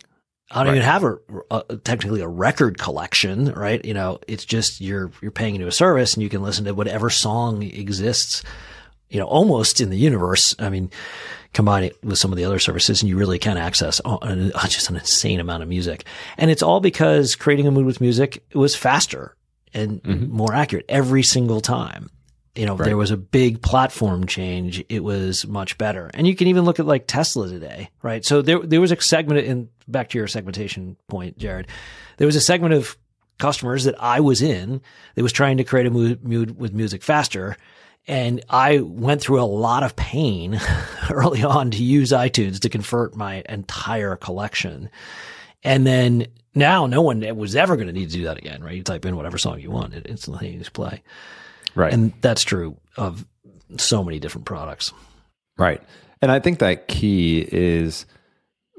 I 0.52 0.64
don't 0.64 0.74
right. 0.74 0.78
even 0.78 0.90
have 0.90 1.04
a, 1.04 1.18
a, 1.52 1.78
technically 1.78 2.22
a 2.22 2.28
record 2.28 2.80
collection, 2.80 3.52
right? 3.54 3.84
You 3.86 3.94
know, 3.94 4.20
it's 4.28 4.46
just 4.46 4.82
you're 4.82 5.12
you're 5.22 5.30
paying 5.30 5.54
into 5.54 5.68
a 5.68 5.72
service 5.72 6.16
and 6.16 6.24
you 6.24 6.30
can 6.30 6.42
listen 6.42 6.66
to 6.66 6.74
whatever 6.74 7.12
song 7.12 7.62
exists 7.62 8.44
you 9.10 9.20
know, 9.20 9.26
almost 9.26 9.82
in 9.82 9.90
the 9.90 9.98
universe. 9.98 10.56
I 10.60 10.70
mean, 10.70 10.92
combine 11.54 11.84
it 11.84 12.04
with 12.04 12.18
some 12.18 12.32
of 12.32 12.38
the 12.38 12.46
other 12.46 12.60
services 12.60 13.02
and 13.02 13.10
you 13.10 13.18
really 13.18 13.40
can 13.40 13.58
access 13.58 14.00
just 14.68 14.90
an 14.90 14.96
insane 14.96 15.40
amount 15.40 15.64
of 15.64 15.70
music. 15.70 16.06
And 16.38 16.52
it's 16.52 16.64
all 16.64 16.80
because 16.80 17.36
creating 17.36 17.68
a 17.68 17.72
mood 17.72 17.86
with 17.86 18.02
music 18.02 18.44
was 18.54 18.76
faster 18.76 19.36
and 19.74 20.02
mm-hmm. 20.04 20.32
more 20.32 20.54
accurate 20.54 20.86
every 20.90 21.24
single 21.24 21.62
time. 21.62 22.10
You 22.56 22.66
know, 22.66 22.76
right. 22.76 22.86
there 22.86 22.98
was 22.98 23.12
a 23.12 23.18
big 23.18 23.62
platform 23.62 24.26
change. 24.28 24.84
It 24.90 25.04
was 25.04 25.48
much 25.48 25.78
better. 25.78 26.12
And 26.14 26.28
you 26.28 26.36
can 26.36 26.48
even 26.48 26.66
look 26.66 26.80
at 26.80 26.86
like 26.86 27.08
Tesla 27.08 27.48
today, 27.48 27.90
right? 28.02 28.26
So 28.26 28.42
there, 28.42 28.60
there 28.60 28.82
was 28.82 28.92
a 28.92 29.00
segment 29.00 29.46
in 29.46 29.70
back 29.88 30.10
to 30.10 30.18
your 30.18 30.28
segmentation 30.28 30.98
point, 31.08 31.38
Jared. 31.38 31.68
There 32.18 32.26
was 32.26 32.36
a 32.36 32.42
segment 32.42 32.74
of 32.74 32.98
customers 33.38 33.86
that 33.86 33.96
I 34.02 34.20
was 34.20 34.42
in 34.42 34.82
that 35.16 35.24
was 35.24 35.32
trying 35.32 35.58
to 35.58 35.64
create 35.64 35.88
a 35.88 35.92
mood, 35.92 36.28
mood 36.28 36.60
with 36.60 36.74
music 36.74 37.02
faster 37.02 37.56
and 38.10 38.44
I 38.50 38.80
went 38.80 39.22
through 39.22 39.40
a 39.40 39.46
lot 39.46 39.84
of 39.84 39.96
pain 39.96 40.60
early 41.12 41.44
on 41.44 41.70
to 41.72 41.84
use 41.84 42.12
iTunes 42.12 42.60
to 42.62 42.70
convert 42.70 43.16
my 43.16 43.44
entire 43.48 44.16
collection. 44.16 44.90
And 45.64 45.86
then 45.86 46.26
now 46.56 46.88
no 46.88 47.04
one 47.04 47.22
was 47.38 47.56
ever 47.56 47.76
going 47.76 47.88
to 47.88 47.94
need 47.94 48.10
to 48.10 48.18
do 48.18 48.24
that 48.24 48.40
again, 48.40 48.64
right? 48.64 48.74
You 48.74 48.82
type 48.82 49.06
in 49.06 49.16
whatever 49.16 49.38
song 49.38 49.60
you 49.60 49.70
want, 49.70 49.94
it 49.94 50.08
instantly 50.10 50.58
just 50.58 50.74
play. 50.74 51.04
Right. 51.76 51.94
And 51.94 52.12
that's 52.20 52.44
true 52.44 52.78
of 52.98 53.24
so 53.78 54.04
many 54.04 54.18
different 54.18 54.46
products. 54.46 54.92
Right. 55.56 55.82
And 56.20 56.32
I 56.32 56.40
think 56.40 56.60
that 56.60 56.88
key 56.88 57.48
is 57.48 58.08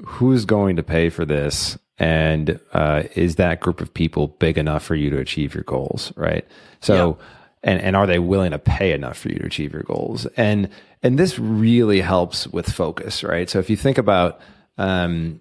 who's 0.05 0.45
going 0.45 0.75
to 0.75 0.83
pay 0.83 1.09
for 1.09 1.25
this 1.25 1.79
and 1.99 2.59
uh, 2.73 3.05
is 3.15 3.37
that 3.37 3.61
group 3.61 3.81
of 3.81 3.95
people 3.95 4.27
big 4.27 4.59
enough 4.59 4.83
for 4.83 4.97
you 4.97 5.09
to 5.11 5.19
achieve 5.19 5.55
your 5.55 5.63
goals, 5.63 6.13
right? 6.17 6.45
So 6.81 7.17
yeah 7.21 7.27
and 7.63 7.81
and 7.81 7.97
are 7.97 8.07
they 8.07 8.19
willing 8.19 8.51
to 8.51 8.59
pay 8.59 8.93
enough 8.93 9.19
for 9.19 9.29
you 9.29 9.39
to 9.39 9.47
achieve 9.47 9.73
your 9.73 9.83
goals 9.83 10.27
and 10.37 10.69
and 11.03 11.19
this 11.19 11.39
really 11.39 12.01
helps 12.01 12.47
with 12.49 12.71
focus 12.71 13.23
right 13.23 13.51
so 13.51 13.59
if 13.59 13.71
you 13.71 13.77
think 13.77 13.99
about 13.99 14.41
um, 14.79 15.41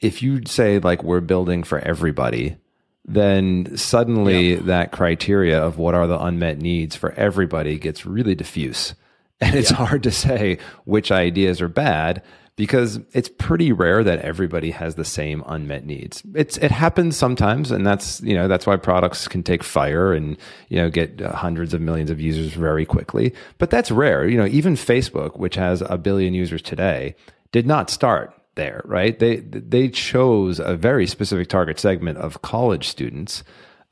if 0.00 0.22
you 0.22 0.44
say 0.46 0.78
like 0.78 1.02
we're 1.02 1.20
building 1.20 1.62
for 1.62 1.78
everybody 1.80 2.56
then 3.04 3.76
suddenly 3.76 4.54
yeah. 4.54 4.60
that 4.62 4.92
criteria 4.92 5.62
of 5.62 5.78
what 5.78 5.94
are 5.94 6.06
the 6.06 6.18
unmet 6.18 6.58
needs 6.58 6.94
for 6.96 7.12
everybody 7.12 7.78
gets 7.78 8.06
really 8.06 8.34
diffuse 8.34 8.94
and 9.40 9.54
it's 9.54 9.70
yeah. 9.70 9.76
hard 9.76 10.02
to 10.02 10.10
say 10.10 10.58
which 10.84 11.12
ideas 11.12 11.60
are 11.60 11.68
bad 11.68 12.22
because 12.58 12.98
it's 13.12 13.28
pretty 13.28 13.70
rare 13.70 14.02
that 14.02 14.18
everybody 14.18 14.72
has 14.72 14.96
the 14.96 15.04
same 15.04 15.44
unmet 15.46 15.86
needs. 15.86 16.24
It's 16.34 16.58
it 16.58 16.72
happens 16.72 17.16
sometimes, 17.16 17.70
and 17.70 17.86
that's 17.86 18.20
you 18.20 18.34
know 18.34 18.48
that's 18.48 18.66
why 18.66 18.76
products 18.76 19.28
can 19.28 19.44
take 19.44 19.62
fire 19.62 20.12
and 20.12 20.36
you 20.68 20.76
know 20.76 20.90
get 20.90 21.22
uh, 21.22 21.32
hundreds 21.36 21.72
of 21.72 21.80
millions 21.80 22.10
of 22.10 22.20
users 22.20 22.52
very 22.54 22.84
quickly. 22.84 23.32
But 23.58 23.70
that's 23.70 23.92
rare. 23.92 24.26
You 24.26 24.36
know, 24.36 24.46
even 24.46 24.74
Facebook, 24.74 25.38
which 25.38 25.54
has 25.54 25.82
a 25.82 25.96
billion 25.96 26.34
users 26.34 26.60
today, 26.60 27.14
did 27.52 27.64
not 27.64 27.90
start 27.90 28.34
there. 28.56 28.82
Right? 28.84 29.16
They 29.16 29.36
they 29.36 29.88
chose 29.88 30.58
a 30.58 30.74
very 30.74 31.06
specific 31.06 31.46
target 31.48 31.78
segment 31.78 32.18
of 32.18 32.42
college 32.42 32.88
students 32.88 33.44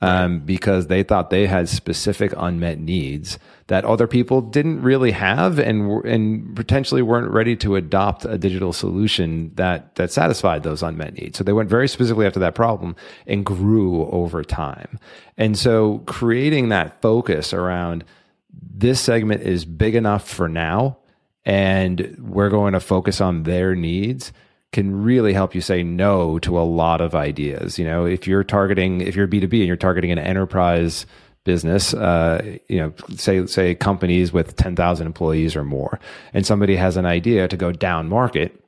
um, 0.02 0.40
because 0.40 0.88
they 0.88 1.02
thought 1.02 1.30
they 1.30 1.46
had 1.46 1.68
specific 1.68 2.32
unmet 2.37 2.78
needs 2.78 3.38
that 3.68 3.85
other 3.85 4.06
people 4.06 4.40
didn't 4.40 4.82
really 4.82 5.11
have 5.11 5.59
and 5.59 6.04
and 6.04 6.54
potentially 6.54 7.02
weren't 7.02 7.30
ready 7.30 7.56
to 7.56 7.76
adopt 7.76 8.24
a 8.24 8.38
digital 8.38 8.72
solution 8.72 9.52
that 9.54 9.94
that 9.94 10.12
satisfied 10.12 10.62
those 10.62 10.82
unmet 10.82 11.14
needs. 11.14 11.38
So 11.38 11.44
they 11.44 11.52
went 11.52 11.70
very 11.70 11.88
specifically 11.88 12.26
after 12.26 12.40
that 12.40 12.54
problem 12.54 12.94
and 13.26 13.44
grew 13.44 14.06
over 14.06 14.44
time. 14.44 14.98
And 15.38 15.59
so 15.59 15.98
creating 16.06 16.68
that 16.68 17.00
focus 17.00 17.52
around 17.52 18.04
this 18.52 19.00
segment 19.00 19.42
is 19.42 19.64
big 19.64 19.94
enough 19.94 20.28
for 20.28 20.48
now 20.48 20.98
and 21.44 22.16
we're 22.18 22.50
going 22.50 22.72
to 22.72 22.80
focus 22.80 23.20
on 23.20 23.44
their 23.44 23.74
needs 23.74 24.32
can 24.77 25.03
really 25.03 25.33
help 25.33 25.55
you 25.55 25.62
say 25.62 25.83
no 25.83 26.39
to 26.39 26.59
a 26.59 26.61
lot 26.61 27.01
of 27.01 27.15
ideas. 27.15 27.79
You 27.79 27.87
know, 27.87 28.05
if 28.05 28.27
you're 28.27 28.45
targeting, 28.45 29.01
if 29.01 29.17
you're 29.17 29.27
B2B 29.27 29.55
and 29.55 29.67
you're 29.67 29.75
targeting 29.75 30.12
an 30.12 30.19
enterprise 30.19 31.07
business, 31.45 31.95
uh, 31.95 32.59
you 32.69 32.77
know, 32.77 32.93
say, 33.15 33.47
say 33.47 33.75
companies 33.75 34.35
with 34.35 34.55
10,000 34.57 35.07
employees 35.07 35.57
or 35.57 35.65
more, 35.65 35.99
and 36.35 36.45
somebody 36.45 36.77
has 36.77 36.99
an 36.99 37.07
idea 37.07 37.49
to 37.49 37.57
go 37.57 37.73
down 37.73 38.11
market, 38.11 38.62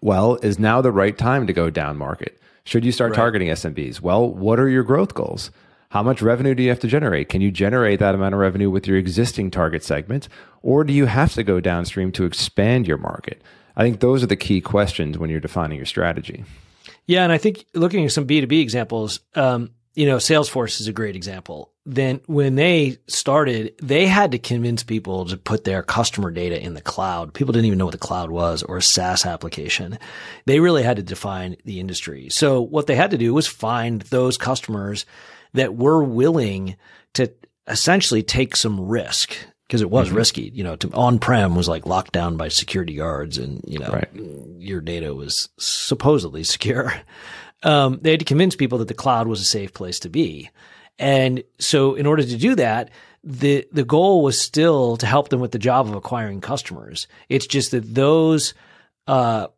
well, 0.00 0.34
is 0.42 0.58
now 0.58 0.80
the 0.80 0.90
right 0.90 1.16
time 1.16 1.46
to 1.46 1.52
go 1.52 1.70
down 1.70 1.96
market? 1.96 2.36
Should 2.64 2.84
you 2.84 2.90
start 2.90 3.12
right. 3.12 3.16
targeting 3.16 3.50
SMBs? 3.50 4.00
Well, 4.00 4.28
what 4.28 4.58
are 4.58 4.68
your 4.68 4.82
growth 4.82 5.14
goals? 5.14 5.52
How 5.90 6.04
much 6.04 6.22
revenue 6.22 6.54
do 6.54 6.62
you 6.62 6.68
have 6.68 6.78
to 6.80 6.86
generate? 6.86 7.28
Can 7.28 7.40
you 7.40 7.50
generate 7.50 7.98
that 7.98 8.14
amount 8.14 8.32
of 8.32 8.40
revenue 8.40 8.70
with 8.70 8.86
your 8.86 8.96
existing 8.96 9.50
target 9.50 9.82
segment? 9.82 10.28
Or 10.62 10.84
do 10.84 10.92
you 10.92 11.06
have 11.06 11.34
to 11.34 11.42
go 11.42 11.58
downstream 11.58 12.12
to 12.12 12.24
expand 12.24 12.86
your 12.86 12.96
market? 12.96 13.42
I 13.74 13.82
think 13.82 13.98
those 13.98 14.22
are 14.22 14.28
the 14.28 14.36
key 14.36 14.60
questions 14.60 15.18
when 15.18 15.30
you're 15.30 15.40
defining 15.40 15.78
your 15.78 15.86
strategy. 15.86 16.44
Yeah, 17.06 17.24
and 17.24 17.32
I 17.32 17.38
think 17.38 17.64
looking 17.74 18.04
at 18.04 18.12
some 18.12 18.24
B 18.24 18.40
two 18.40 18.46
B 18.46 18.60
examples, 18.60 19.18
um, 19.34 19.70
you 19.94 20.06
know, 20.06 20.18
Salesforce 20.18 20.80
is 20.80 20.86
a 20.86 20.92
great 20.92 21.16
example. 21.16 21.72
Then 21.84 22.20
when 22.26 22.54
they 22.54 22.98
started, 23.08 23.74
they 23.82 24.06
had 24.06 24.30
to 24.30 24.38
convince 24.38 24.84
people 24.84 25.24
to 25.24 25.36
put 25.36 25.64
their 25.64 25.82
customer 25.82 26.30
data 26.30 26.62
in 26.62 26.74
the 26.74 26.80
cloud. 26.80 27.34
People 27.34 27.50
didn't 27.50 27.66
even 27.66 27.78
know 27.78 27.86
what 27.86 27.92
the 27.92 27.98
cloud 27.98 28.30
was 28.30 28.62
or 28.62 28.76
a 28.76 28.82
SaaS 28.82 29.26
application. 29.26 29.98
They 30.46 30.60
really 30.60 30.84
had 30.84 30.98
to 30.98 31.02
define 31.02 31.56
the 31.64 31.80
industry. 31.80 32.28
So 32.28 32.60
what 32.60 32.86
they 32.86 32.94
had 32.94 33.10
to 33.10 33.18
do 33.18 33.34
was 33.34 33.48
find 33.48 34.02
those 34.02 34.36
customers 34.36 35.04
that 35.52 35.76
were 35.76 36.02
willing 36.02 36.76
to 37.14 37.32
essentially 37.66 38.22
take 38.22 38.56
some 38.56 38.88
risk 38.88 39.36
because 39.66 39.82
it 39.82 39.90
was 39.90 40.08
mm-hmm. 40.08 40.16
risky. 40.16 40.50
You 40.54 40.64
know, 40.64 40.76
to 40.76 40.90
on-prem 40.92 41.54
was 41.54 41.68
like 41.68 41.86
locked 41.86 42.12
down 42.12 42.36
by 42.36 42.48
security 42.48 42.96
guards, 42.96 43.38
and 43.38 43.62
you 43.66 43.78
know, 43.78 43.88
right. 43.88 44.08
your 44.58 44.80
data 44.80 45.14
was 45.14 45.48
supposedly 45.58 46.44
secure. 46.44 46.92
Um, 47.62 47.98
they 48.02 48.10
had 48.12 48.20
to 48.20 48.24
convince 48.24 48.56
people 48.56 48.78
that 48.78 48.88
the 48.88 48.94
cloud 48.94 49.28
was 49.28 49.40
a 49.40 49.44
safe 49.44 49.74
place 49.74 50.00
to 50.00 50.08
be, 50.08 50.50
and 50.98 51.44
so 51.58 51.94
in 51.94 52.06
order 52.06 52.22
to 52.22 52.36
do 52.36 52.54
that, 52.56 52.90
the 53.22 53.66
the 53.70 53.84
goal 53.84 54.22
was 54.22 54.40
still 54.40 54.96
to 54.96 55.06
help 55.06 55.28
them 55.28 55.40
with 55.40 55.52
the 55.52 55.58
job 55.58 55.86
of 55.86 55.94
acquiring 55.94 56.40
customers. 56.40 57.06
It's 57.28 57.46
just 57.46 57.70
that 57.72 57.94
those 57.94 58.54
uh, 59.06 59.48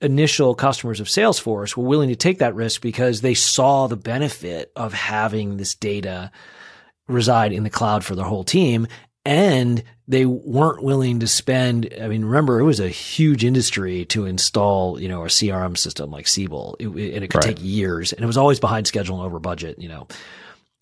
initial 0.00 0.54
customers 0.54 1.00
of 1.00 1.08
Salesforce 1.08 1.76
were 1.76 1.84
willing 1.84 2.08
to 2.08 2.16
take 2.16 2.38
that 2.38 2.54
risk 2.54 2.80
because 2.80 3.20
they 3.20 3.34
saw 3.34 3.86
the 3.86 3.96
benefit 3.96 4.70
of 4.76 4.92
having 4.92 5.56
this 5.56 5.74
data 5.74 6.30
reside 7.08 7.52
in 7.52 7.64
the 7.64 7.70
cloud 7.70 8.04
for 8.04 8.14
their 8.14 8.24
whole 8.24 8.44
team 8.44 8.86
and 9.24 9.82
they 10.06 10.24
weren't 10.24 10.82
willing 10.82 11.20
to 11.20 11.26
spend. 11.26 11.92
I 12.00 12.08
mean, 12.08 12.24
remember 12.24 12.60
it 12.60 12.64
was 12.64 12.80
a 12.80 12.88
huge 12.88 13.44
industry 13.44 14.06
to 14.06 14.24
install, 14.24 14.98
you 14.98 15.08
know, 15.08 15.22
a 15.22 15.26
CRM 15.26 15.76
system 15.76 16.10
like 16.10 16.26
Siebel, 16.26 16.76
it, 16.78 16.86
and 16.86 16.98
it 17.24 17.28
could 17.28 17.44
right. 17.44 17.56
take 17.56 17.62
years, 17.62 18.14
and 18.14 18.22
it 18.22 18.26
was 18.26 18.38
always 18.38 18.58
behind 18.58 18.86
schedule 18.86 19.16
and 19.16 19.26
over 19.26 19.38
budget, 19.38 19.78
you 19.78 19.88
know. 19.88 20.08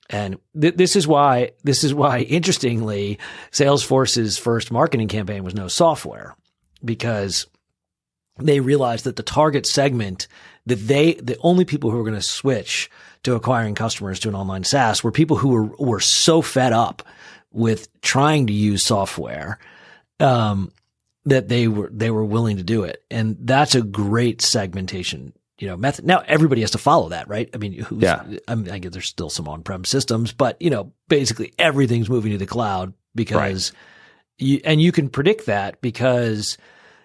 And 0.09 0.39
th- 0.61 0.77
this 0.77 0.95
is 0.95 1.09
why, 1.09 1.51
this 1.65 1.83
is 1.83 1.93
why, 1.93 2.21
interestingly, 2.21 3.19
Salesforce's 3.51 4.39
first 4.39 4.71
marketing 4.71 5.09
campaign 5.09 5.43
was 5.43 5.55
no 5.55 5.67
software 5.67 6.37
because 6.85 7.49
they 8.39 8.61
realized 8.61 9.05
that 9.05 9.17
the 9.17 9.23
target 9.23 9.67
segment 9.67 10.29
that 10.67 10.77
they, 10.77 11.15
the 11.15 11.39
only 11.41 11.65
people 11.65 11.91
who 11.91 11.97
were 11.97 12.03
going 12.03 12.15
to 12.15 12.23
switch 12.23 12.91
to 13.23 13.35
acquiring 13.35 13.75
customers 13.75 14.19
to 14.21 14.29
an 14.29 14.35
online 14.35 14.65
SaaS 14.65 15.03
were 15.03 15.13
people 15.13 15.37
who 15.37 15.49
were, 15.49 15.67
were 15.79 16.01
so 16.01 16.43
fed 16.43 16.73
up 16.73 17.03
with 17.53 17.89
trying 18.03 18.47
to 18.49 18.53
use 18.53 18.85
software, 18.85 19.59
um, 20.21 20.73
that 21.25 21.49
they 21.49 21.69
were, 21.69 21.91
they 21.93 22.11
were 22.11 22.25
willing 22.25 22.57
to 22.57 22.63
do 22.63 22.85
it. 22.85 23.03
And 23.11 23.37
that's 23.41 23.75
a 23.75 23.83
great 23.83 24.43
segmentation 24.43 25.33
you 25.59 25.69
know, 25.69 25.77
method. 25.77 26.05
Now 26.05 26.23
everybody 26.27 26.61
has 26.61 26.73
to 26.73 26.79
follow 26.79 27.09
that, 27.11 27.29
right? 27.29 27.49
I 27.55 27.57
mean, 27.57 27.73
who's, 27.73 28.03
yeah. 28.03 28.23
I 28.47 28.55
mean, 28.55 28.71
I 28.71 28.79
guess 28.79 28.93
there's 28.93 29.09
still 29.09 29.31
some 29.31 29.49
on-prem 29.49 29.85
systems, 29.85 30.33
but 30.33 30.61
you 30.61 30.71
know, 30.71 30.93
basically 31.09 31.53
everything's 31.59 32.11
moving 32.11 32.33
to 32.33 32.39
the 32.39 32.47
cloud 32.47 32.93
because 33.15 33.73
right. 33.73 34.47
you, 34.47 34.61
and 34.65 34.83
you 34.83 34.93
can 34.93 35.09
predict 35.09 35.47
that 35.47 35.81
because 35.81 36.59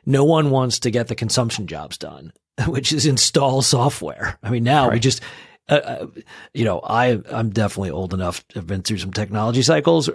no 0.05 0.23
one 0.23 0.49
wants 0.49 0.79
to 0.79 0.91
get 0.91 1.07
the 1.07 1.15
consumption 1.15 1.67
jobs 1.67 1.97
done, 1.97 2.33
which 2.67 2.91
is 2.91 3.05
install 3.05 3.61
software. 3.61 4.37
I 4.43 4.49
mean, 4.49 4.63
now 4.63 4.85
right. 4.85 4.93
we 4.93 4.99
just, 4.99 5.21
uh, 5.69 5.75
uh, 5.75 6.07
you 6.53 6.65
know, 6.65 6.79
I, 6.79 7.21
I'm 7.31 7.49
definitely 7.49 7.91
old 7.91 8.13
enough 8.13 8.45
to 8.49 8.59
have 8.59 8.67
been 8.67 8.81
through 8.81 8.97
some 8.97 9.13
technology 9.13 9.61
cycles. 9.61 10.09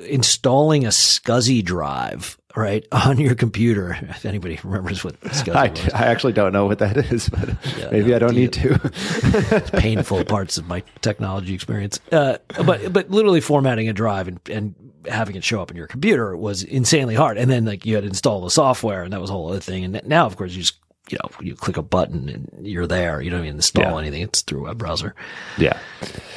Installing 0.00 0.84
a 0.84 0.88
SCSI 0.88 1.64
drive 1.64 2.38
right 2.56 2.86
on 2.92 3.18
your 3.18 3.34
computer. 3.34 3.96
If 4.00 4.24
anybody 4.24 4.58
remembers 4.62 5.04
what 5.04 5.20
SCSI 5.20 5.54
I, 5.54 5.68
was. 5.68 5.92
I 5.94 6.06
actually 6.06 6.32
don't 6.32 6.52
know 6.52 6.66
what 6.66 6.78
that 6.80 6.96
is, 7.12 7.28
but 7.28 7.50
yeah, 7.78 7.90
maybe 7.90 8.10
no, 8.10 8.16
I 8.16 8.18
don't 8.18 8.34
need 8.34 8.52
to. 8.54 9.70
painful 9.74 10.24
parts 10.24 10.58
of 10.58 10.66
my 10.66 10.82
technology 11.00 11.54
experience. 11.54 12.00
Uh, 12.10 12.38
but 12.64 12.92
but 12.92 13.10
literally 13.10 13.40
formatting 13.40 13.88
a 13.88 13.92
drive 13.92 14.28
and, 14.28 14.40
and 14.50 14.74
having 15.08 15.36
it 15.36 15.44
show 15.44 15.60
up 15.60 15.70
in 15.70 15.76
your 15.76 15.86
computer 15.86 16.36
was 16.36 16.62
insanely 16.62 17.14
hard. 17.14 17.38
And 17.38 17.50
then 17.50 17.64
like 17.64 17.86
you 17.86 17.94
had 17.94 18.02
to 18.02 18.08
install 18.08 18.40
the 18.40 18.50
software, 18.50 19.02
and 19.02 19.12
that 19.12 19.20
was 19.20 19.30
a 19.30 19.32
whole 19.32 19.48
other 19.48 19.60
thing. 19.60 19.84
And 19.84 20.00
now, 20.06 20.26
of 20.26 20.36
course, 20.36 20.52
you 20.52 20.62
just 20.62 20.78
you 21.10 21.18
know, 21.22 21.30
you 21.40 21.54
click 21.54 21.76
a 21.76 21.82
button 21.82 22.28
and 22.28 22.66
you're 22.66 22.86
there. 22.86 23.20
You 23.20 23.30
don't 23.30 23.40
even 23.40 23.56
install 23.56 23.92
yeah. 23.92 23.98
anything. 23.98 24.22
It's 24.22 24.42
through 24.42 24.60
a 24.60 24.62
web 24.64 24.78
browser. 24.78 25.14
Yeah. 25.56 25.78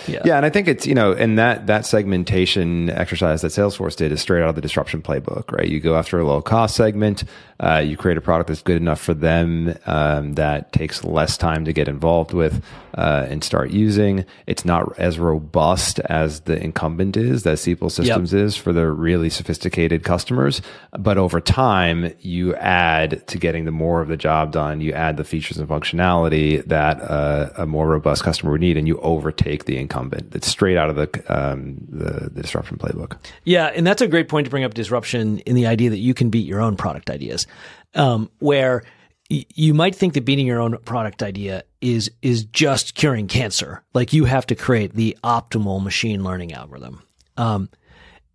Yeah. 0.07 0.21
Yeah. 0.25 0.37
And 0.37 0.45
I 0.45 0.49
think 0.49 0.67
it's, 0.67 0.87
you 0.87 0.95
know, 0.95 1.13
and 1.13 1.37
that, 1.37 1.67
that 1.67 1.85
segmentation 1.85 2.89
exercise 2.89 3.41
that 3.41 3.49
Salesforce 3.49 3.95
did 3.95 4.11
is 4.11 4.21
straight 4.21 4.41
out 4.41 4.49
of 4.49 4.55
the 4.55 4.61
disruption 4.61 5.01
playbook, 5.01 5.51
right? 5.51 5.67
You 5.67 5.79
go 5.79 5.95
after 5.95 6.19
a 6.19 6.25
low 6.25 6.41
cost 6.41 6.75
segment. 6.75 7.23
Uh, 7.59 7.77
you 7.77 7.97
create 7.97 8.17
a 8.17 8.21
product 8.21 8.47
that's 8.47 8.61
good 8.61 8.77
enough 8.77 8.99
for 8.99 9.13
them 9.13 9.77
um, 9.85 10.33
that 10.33 10.71
takes 10.71 11.03
less 11.03 11.37
time 11.37 11.65
to 11.65 11.73
get 11.73 11.87
involved 11.87 12.33
with 12.33 12.63
uh, 12.95 13.27
and 13.29 13.43
start 13.43 13.71
using. 13.71 14.25
It's 14.47 14.65
not 14.65 14.97
as 14.99 15.19
robust 15.19 15.99
as 16.01 16.41
the 16.41 16.61
incumbent 16.61 17.17
is, 17.17 17.43
that 17.43 17.59
Siebel 17.59 17.89
Systems 17.89 18.33
yep. 18.33 18.43
is 18.43 18.55
for 18.55 18.73
the 18.73 18.89
really 18.89 19.29
sophisticated 19.29 20.03
customers. 20.03 20.61
But 20.97 21.17
over 21.17 21.41
time, 21.41 22.13
you 22.19 22.55
add 22.55 23.25
to 23.27 23.37
getting 23.37 23.65
the 23.65 23.71
more 23.71 24.01
of 24.01 24.07
the 24.07 24.17
job 24.17 24.51
done, 24.51 24.81
you 24.81 24.93
add 24.93 25.17
the 25.17 25.23
features 25.23 25.57
and 25.57 25.67
functionality 25.67 26.65
that 26.65 27.01
uh, 27.01 27.49
a 27.57 27.65
more 27.65 27.87
robust 27.87 28.23
customer 28.23 28.51
would 28.51 28.61
need, 28.61 28.77
and 28.77 28.87
you 28.87 28.97
overtake 28.99 29.65
the 29.65 29.77
incumbent. 29.77 30.35
It's 30.35 30.47
straight 30.47 30.77
out 30.77 30.89
of 30.89 30.95
the, 30.95 31.23
um, 31.27 31.77
the, 31.89 32.29
the 32.29 32.41
disruption 32.41 32.77
playbook. 32.77 33.17
Yeah, 33.43 33.67
and 33.67 33.85
that's 33.85 34.01
a 34.01 34.07
great 34.07 34.29
point 34.29 34.45
to 34.45 34.51
bring 34.51 34.63
up 34.63 34.73
disruption 34.73 35.39
in 35.39 35.55
the 35.55 35.67
idea 35.67 35.89
that 35.89 35.97
you 35.97 36.13
can 36.13 36.29
beat 36.29 36.45
your 36.45 36.61
own 36.61 36.75
product 36.75 37.09
ideas 37.09 37.47
um, 37.93 38.29
where 38.39 38.83
you 39.31 39.73
might 39.73 39.95
think 39.95 40.13
that 40.13 40.25
beating 40.25 40.45
your 40.45 40.59
own 40.59 40.77
product 40.79 41.23
idea 41.23 41.63
is 41.79 42.11
is 42.21 42.43
just 42.45 42.95
curing 42.95 43.27
cancer. 43.27 43.83
Like 43.93 44.13
you 44.13 44.25
have 44.25 44.45
to 44.47 44.55
create 44.55 44.93
the 44.93 45.17
optimal 45.23 45.81
machine 45.81 46.23
learning 46.23 46.53
algorithm. 46.53 47.01
Um, 47.37 47.69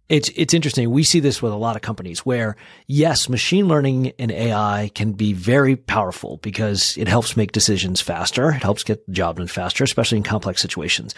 it's 0.08 0.30
it's 0.36 0.54
interesting. 0.54 0.90
We 0.90 1.02
see 1.02 1.20
this 1.20 1.42
with 1.42 1.52
a 1.52 1.56
lot 1.56 1.76
of 1.76 1.82
companies 1.82 2.24
where 2.24 2.56
yes, 2.86 3.28
machine 3.28 3.68
learning 3.68 4.12
and 4.18 4.30
AI 4.30 4.90
can 4.94 5.12
be 5.12 5.32
very 5.32 5.76
powerful 5.76 6.38
because 6.38 6.96
it 6.96 7.08
helps 7.08 7.36
make 7.36 7.52
decisions 7.52 8.00
faster. 8.00 8.50
It 8.50 8.62
helps 8.62 8.84
get 8.84 9.04
the 9.06 9.12
job 9.12 9.36
done 9.36 9.48
faster, 9.48 9.84
especially 9.84 10.18
in 10.18 10.24
complex 10.24 10.62
situations. 10.62 11.14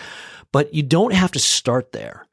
But 0.50 0.72
you 0.74 0.82
don't 0.82 1.12
have 1.12 1.32
to 1.32 1.38
start 1.38 1.92
there 1.92 2.26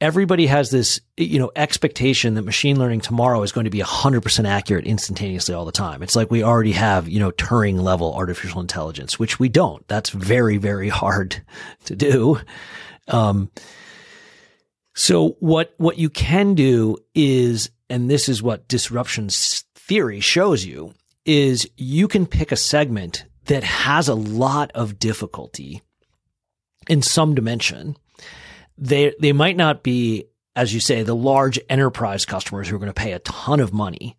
everybody 0.00 0.46
has 0.46 0.70
this, 0.70 1.00
you 1.16 1.38
know, 1.38 1.50
expectation 1.56 2.34
that 2.34 2.42
machine 2.42 2.78
learning 2.78 3.00
tomorrow 3.00 3.42
is 3.42 3.52
going 3.52 3.64
to 3.64 3.70
be 3.70 3.80
100% 3.80 4.48
accurate 4.48 4.86
instantaneously 4.86 5.54
all 5.54 5.64
the 5.64 5.72
time. 5.72 6.02
It's 6.02 6.14
like 6.14 6.30
we 6.30 6.42
already 6.42 6.72
have, 6.72 7.08
you 7.08 7.18
know, 7.18 7.32
Turing 7.32 7.80
level 7.80 8.14
artificial 8.14 8.60
intelligence, 8.60 9.18
which 9.18 9.40
we 9.40 9.48
don't. 9.48 9.86
That's 9.88 10.10
very, 10.10 10.56
very 10.56 10.88
hard 10.88 11.42
to 11.86 11.96
do. 11.96 12.40
Um, 13.08 13.50
so 14.94 15.30
what, 15.40 15.74
what 15.78 15.98
you 15.98 16.10
can 16.10 16.54
do 16.54 16.98
is, 17.14 17.70
and 17.88 18.10
this 18.10 18.28
is 18.28 18.42
what 18.42 18.68
disruption 18.68 19.28
theory 19.30 20.20
shows 20.20 20.64
you, 20.64 20.94
is 21.24 21.68
you 21.76 22.08
can 22.08 22.26
pick 22.26 22.52
a 22.52 22.56
segment 22.56 23.24
that 23.46 23.64
has 23.64 24.08
a 24.08 24.14
lot 24.14 24.70
of 24.74 24.98
difficulty 24.98 25.82
in 26.88 27.02
some 27.02 27.34
dimension 27.34 27.96
they 28.78 29.14
they 29.20 29.32
might 29.32 29.56
not 29.56 29.82
be, 29.82 30.26
as 30.56 30.72
you 30.72 30.80
say, 30.80 31.02
the 31.02 31.16
large 31.16 31.58
enterprise 31.68 32.24
customers 32.24 32.68
who 32.68 32.76
are 32.76 32.78
going 32.78 32.88
to 32.88 32.94
pay 32.94 33.12
a 33.12 33.18
ton 33.20 33.60
of 33.60 33.72
money, 33.72 34.16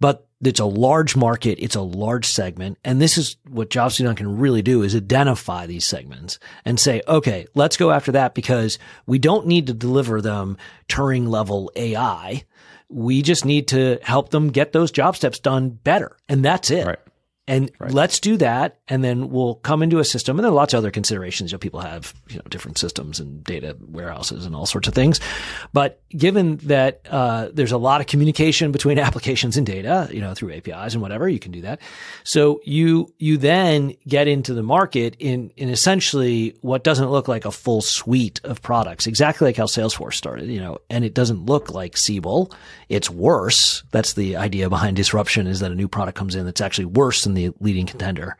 but 0.00 0.26
it's 0.42 0.60
a 0.60 0.64
large 0.64 1.16
market, 1.16 1.62
it's 1.62 1.76
a 1.76 1.82
large 1.82 2.26
segment, 2.26 2.78
and 2.84 3.00
this 3.00 3.18
is 3.18 3.36
what 3.48 3.70
JobSDon 3.70 4.16
can 4.16 4.38
really 4.38 4.62
do 4.62 4.82
is 4.82 4.96
identify 4.96 5.66
these 5.66 5.84
segments 5.84 6.38
and 6.64 6.80
say, 6.80 7.02
okay, 7.06 7.46
let's 7.54 7.76
go 7.76 7.90
after 7.90 8.12
that 8.12 8.34
because 8.34 8.78
we 9.06 9.18
don't 9.18 9.46
need 9.46 9.66
to 9.66 9.74
deliver 9.74 10.20
them 10.20 10.56
Turing 10.88 11.28
level 11.28 11.70
AI. 11.76 12.44
We 12.88 13.22
just 13.22 13.44
need 13.44 13.68
to 13.68 13.98
help 14.02 14.30
them 14.30 14.48
get 14.50 14.72
those 14.72 14.90
job 14.90 15.14
steps 15.14 15.38
done 15.38 15.70
better. 15.70 16.16
And 16.28 16.44
that's 16.44 16.70
it. 16.70 16.86
Right. 16.86 16.98
And 17.50 17.72
right. 17.80 17.90
let's 17.90 18.20
do 18.20 18.36
that. 18.36 18.78
And 18.86 19.02
then 19.02 19.28
we'll 19.28 19.56
come 19.56 19.82
into 19.82 19.98
a 19.98 20.04
system. 20.04 20.38
And 20.38 20.44
there 20.44 20.52
are 20.52 20.54
lots 20.54 20.72
of 20.72 20.78
other 20.78 20.92
considerations. 20.92 21.50
You 21.50 21.56
know, 21.56 21.58
people 21.58 21.80
have, 21.80 22.14
you 22.28 22.36
know, 22.36 22.44
different 22.48 22.78
systems 22.78 23.18
and 23.18 23.42
data 23.42 23.76
warehouses 23.80 24.46
and 24.46 24.54
all 24.54 24.66
sorts 24.66 24.86
of 24.86 24.94
things. 24.94 25.18
But 25.72 26.00
given 26.10 26.58
that, 26.58 27.00
uh, 27.10 27.48
there's 27.52 27.72
a 27.72 27.76
lot 27.76 28.00
of 28.00 28.06
communication 28.06 28.70
between 28.70 28.98
applications 29.00 29.56
and 29.56 29.66
data, 29.66 30.08
you 30.12 30.20
know, 30.20 30.32
through 30.32 30.52
APIs 30.52 30.92
and 30.92 31.02
whatever, 31.02 31.28
you 31.28 31.40
can 31.40 31.50
do 31.50 31.62
that. 31.62 31.80
So 32.22 32.60
you, 32.64 33.12
you 33.18 33.36
then 33.36 33.96
get 34.06 34.28
into 34.28 34.54
the 34.54 34.62
market 34.62 35.16
in, 35.18 35.50
in 35.56 35.70
essentially 35.70 36.54
what 36.60 36.84
doesn't 36.84 37.10
look 37.10 37.26
like 37.26 37.46
a 37.46 37.50
full 37.50 37.80
suite 37.80 38.40
of 38.44 38.62
products, 38.62 39.08
exactly 39.08 39.46
like 39.46 39.56
how 39.56 39.64
Salesforce 39.64 40.14
started, 40.14 40.48
you 40.48 40.60
know, 40.60 40.78
and 40.88 41.04
it 41.04 41.14
doesn't 41.14 41.46
look 41.46 41.74
like 41.74 41.96
Siebel. 41.96 42.52
It's 42.88 43.10
worse. 43.10 43.82
That's 43.90 44.12
the 44.12 44.36
idea 44.36 44.68
behind 44.68 44.96
disruption 44.96 45.48
is 45.48 45.58
that 45.58 45.72
a 45.72 45.74
new 45.74 45.88
product 45.88 46.16
comes 46.16 46.36
in 46.36 46.44
that's 46.44 46.60
actually 46.60 46.84
worse 46.84 47.24
than 47.24 47.34
the 47.34 47.39
the 47.48 47.54
leading 47.60 47.86
contender. 47.86 48.36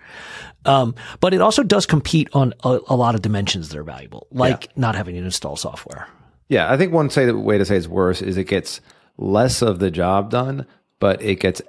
Um, 0.65 0.95
but 1.21 1.33
it 1.35 1.41
also 1.41 1.63
does 1.63 1.87
compete 1.87 2.29
on 2.33 2.53
a, 2.65 2.81
a, 2.89 2.97
lot 2.97 3.15
of 3.15 3.23
dimensions 3.23 3.71
that 3.71 3.79
are 3.79 3.83
valuable, 3.83 4.27
like 4.31 4.67
yeah. 4.67 4.73
not 4.77 4.95
having 4.95 5.15
to 5.15 5.23
install 5.23 5.57
software. 5.57 6.07
Yeah, 6.49 6.71
I 6.71 6.77
think 6.77 6.93
one 6.93 7.11
say 7.11 7.25
the 7.25 7.39
way 7.39 7.59
to 7.59 7.65
say 7.65 7.77
it's 7.77 7.89
worse 7.89 8.21
is 8.21 8.37
it 8.37 8.45
gets 8.45 8.81
less 9.17 9.63
of 9.63 9.79
the 9.79 9.91
job 9.91 10.31
done, 10.31 10.67
but 10.99 11.23
it 11.23 11.41
gets 11.41 11.63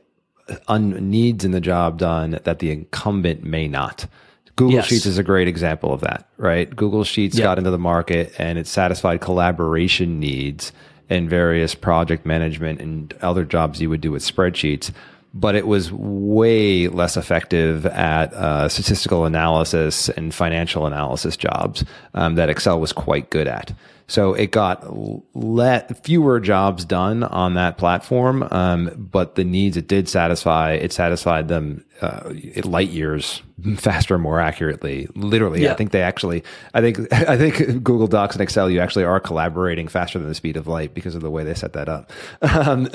un- 0.67 1.09
needs 1.09 1.45
in 1.45 1.51
the 1.51 1.61
job 1.61 1.97
done 1.97 2.39
that 2.43 2.59
the 2.59 2.71
incumbent 2.71 3.43
may 3.43 3.67
not. 3.67 4.07
Google 4.55 4.75
yes. 4.75 4.87
Sheets 4.87 5.05
is 5.05 5.17
a 5.17 5.23
great 5.23 5.47
example 5.47 5.93
of 5.93 6.01
that, 6.01 6.27
right? 6.37 6.73
Google 6.75 7.03
Sheets 7.03 7.37
yep. 7.37 7.45
got 7.45 7.57
into 7.57 7.71
the 7.71 7.79
market 7.79 8.33
and 8.37 8.59
it 8.59 8.67
satisfied 8.67 9.21
collaboration 9.21 10.19
needs 10.19 10.71
and 11.09 11.29
various 11.29 11.75
project 11.75 12.25
management 12.25 12.81
and 12.81 13.13
other 13.21 13.45
jobs 13.45 13.81
you 13.81 13.89
would 13.89 14.01
do 14.01 14.11
with 14.11 14.23
spreadsheets 14.23 14.91
but 15.33 15.55
it 15.55 15.65
was 15.65 15.91
way 15.91 16.87
less 16.87 17.15
effective 17.15 17.85
at 17.85 18.33
uh, 18.33 18.67
statistical 18.67 19.25
analysis 19.25 20.09
and 20.09 20.33
financial 20.33 20.85
analysis 20.85 21.37
jobs 21.37 21.85
um, 22.13 22.35
that 22.35 22.49
Excel 22.49 22.79
was 22.79 22.91
quite 22.91 23.29
good 23.29 23.47
at. 23.47 23.73
So 24.11 24.33
it 24.33 24.51
got 24.51 24.85
let 25.33 26.03
fewer 26.03 26.41
jobs 26.41 26.83
done 26.83 27.23
on 27.23 27.53
that 27.53 27.77
platform, 27.77 28.45
um, 28.51 28.91
but 29.09 29.35
the 29.35 29.45
needs 29.45 29.77
it 29.77 29.87
did 29.87 30.09
satisfy, 30.09 30.73
it 30.73 30.91
satisfied 30.91 31.47
them 31.47 31.85
uh, 32.01 32.33
light 32.63 32.89
years 32.89 33.41
faster, 33.77 34.17
more 34.17 34.39
accurately. 34.39 35.07
Literally, 35.15 35.63
yeah. 35.63 35.71
I 35.71 35.75
think 35.75 35.91
they 35.91 36.01
actually, 36.01 36.43
I 36.73 36.81
think, 36.81 37.13
I 37.13 37.37
think 37.37 37.83
Google 37.83 38.07
Docs 38.07 38.35
and 38.35 38.41
Excel, 38.41 38.69
you 38.69 38.79
actually 38.79 39.05
are 39.05 39.19
collaborating 39.19 39.87
faster 39.87 40.19
than 40.19 40.27
the 40.27 40.35
speed 40.35 40.57
of 40.57 40.67
light 40.67 40.93
because 40.93 41.15
of 41.15 41.21
the 41.21 41.31
way 41.31 41.43
they 41.43 41.53
set 41.53 41.73
that 41.73 41.87
up. 41.87 42.11
Um, 42.51 42.89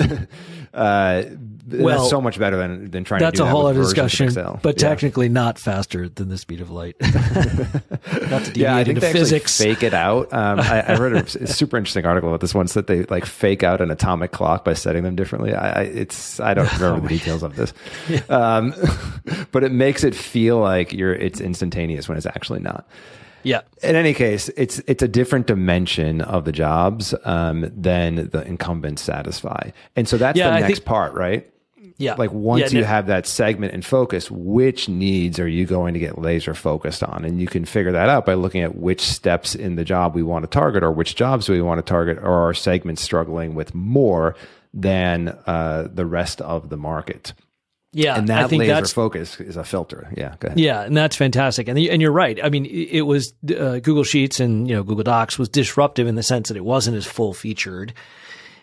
uh, 0.73 1.23
well, 1.67 1.97
that's 1.97 2.09
so 2.09 2.21
much 2.21 2.39
better 2.39 2.55
than 2.55 2.91
than 2.91 3.03
trying 3.03 3.19
that's 3.19 3.37
to 3.37 3.43
do 3.43 3.47
a 3.47 3.49
whole 3.49 3.65
other 3.65 3.81
discussion, 3.81 4.33
but 4.61 4.81
yeah. 4.81 4.87
technically 4.89 5.29
not 5.29 5.59
faster 5.59 6.07
than 6.07 6.29
the 6.29 6.37
speed 6.37 6.61
of 6.61 6.69
light. 6.69 6.95
not 7.01 7.11
to 7.11 8.51
deviate 8.51 8.55
yeah, 8.55 8.75
I 8.75 8.83
think 8.83 8.97
into 8.97 9.11
physics. 9.11 9.57
Fake 9.57 9.83
it 9.83 9.93
out. 9.93 10.31
Um, 10.31 10.59
I, 10.59 10.83
I, 10.87 10.97
read 11.13 11.35
a 11.35 11.47
super 11.47 11.77
interesting 11.77 12.05
article 12.05 12.29
about 12.29 12.41
this 12.41 12.53
once 12.53 12.73
that 12.73 12.87
they 12.87 13.03
like 13.03 13.25
fake 13.25 13.63
out 13.63 13.81
an 13.81 13.91
atomic 13.91 14.31
clock 14.31 14.63
by 14.65 14.73
setting 14.73 15.03
them 15.03 15.15
differently. 15.15 15.53
I, 15.53 15.81
I 15.81 15.81
it's 15.83 16.39
I 16.39 16.53
don't 16.53 16.71
remember 16.79 17.01
the 17.01 17.07
details 17.17 17.43
of 17.43 17.55
this, 17.55 17.73
yeah. 18.09 18.19
um, 18.29 18.73
but 19.51 19.63
it 19.63 19.71
makes 19.71 20.03
it 20.03 20.15
feel 20.15 20.59
like 20.59 20.93
you're 20.93 21.13
it's 21.13 21.39
instantaneous 21.41 22.07
when 22.07 22.17
it's 22.17 22.27
actually 22.27 22.59
not. 22.59 22.87
Yeah. 23.43 23.61
In 23.81 23.95
any 23.95 24.13
case, 24.13 24.49
it's 24.57 24.79
it's 24.87 25.01
a 25.03 25.07
different 25.07 25.47
dimension 25.47 26.21
of 26.21 26.43
the 26.45 26.51
jobs 26.51 27.13
um, 27.23 27.71
than 27.75 28.29
the 28.31 28.43
incumbents 28.45 29.01
satisfy, 29.01 29.69
and 29.95 30.07
so 30.07 30.17
that's 30.17 30.37
Yeah, 30.37 30.49
the 30.49 30.55
I 30.55 30.59
next 30.61 30.73
think- 30.79 30.85
part, 30.85 31.13
right? 31.13 31.49
Yeah. 31.99 32.15
Like 32.15 32.31
once 32.31 32.71
Yeah, 32.71 32.79
you 32.79 32.85
have 32.85 33.07
that 33.07 33.25
segment 33.25 33.73
and 33.73 33.83
focus, 33.83 34.29
which 34.29 34.87
needs 34.87 35.39
are 35.39 35.47
you 35.47 35.65
going 35.65 35.95
to 35.95 35.99
get 35.99 36.19
laser 36.19 36.53
focused 36.53 37.03
on? 37.03 37.25
And 37.25 37.41
you 37.41 37.47
can 37.47 37.65
figure 37.65 37.91
that 37.91 38.07
out 38.07 38.25
by 38.25 38.35
looking 38.35 38.61
at 38.61 38.75
which 38.75 39.01
steps 39.01 39.55
in 39.55 39.75
the 39.75 39.83
job 39.83 40.13
we 40.13 40.21
want 40.21 40.43
to 40.43 40.47
target, 40.47 40.83
or 40.83 40.91
which 40.91 41.15
jobs 41.15 41.49
we 41.49 41.61
want 41.61 41.79
to 41.79 41.89
target, 41.89 42.19
or 42.19 42.43
our 42.43 42.53
segments 42.53 43.01
struggling 43.01 43.55
with 43.55 43.73
more 43.73 44.35
than 44.73 45.29
uh, 45.47 45.87
the 45.91 46.05
rest 46.05 46.39
of 46.41 46.69
the 46.69 46.77
market? 46.77 47.33
yeah. 47.93 48.17
And 48.17 48.29
I 48.29 48.43
that 48.43 48.49
think 48.49 48.59
laser 48.61 48.73
that's 48.75 48.93
focus 48.93 49.39
is 49.39 49.57
a 49.57 49.63
filter. 49.63 50.07
Yeah, 50.15 50.35
go 50.39 50.47
ahead. 50.47 50.59
Yeah, 50.59 50.81
and 50.83 50.95
that's 50.95 51.15
fantastic. 51.15 51.67
And 51.67 51.79
and 51.79 52.01
you're 52.01 52.11
right. 52.11 52.39
I 52.43 52.49
mean, 52.49 52.65
it 52.65 52.89
it 52.91 53.01
was 53.01 53.33
uh, 53.49 53.79
Google 53.79 54.03
Sheets 54.03 54.39
and 54.39 54.67
you 54.67 54.75
know 54.75 54.83
Google 54.83 55.03
Docs 55.03 55.39
was 55.39 55.49
disruptive 55.49 56.05
in 56.05 56.13
the 56.13 56.23
sense 56.23 56.49
that 56.49 56.57
it 56.57 56.65
wasn't 56.65 56.95
as 56.97 57.07
full 57.07 57.33
featured 57.33 57.93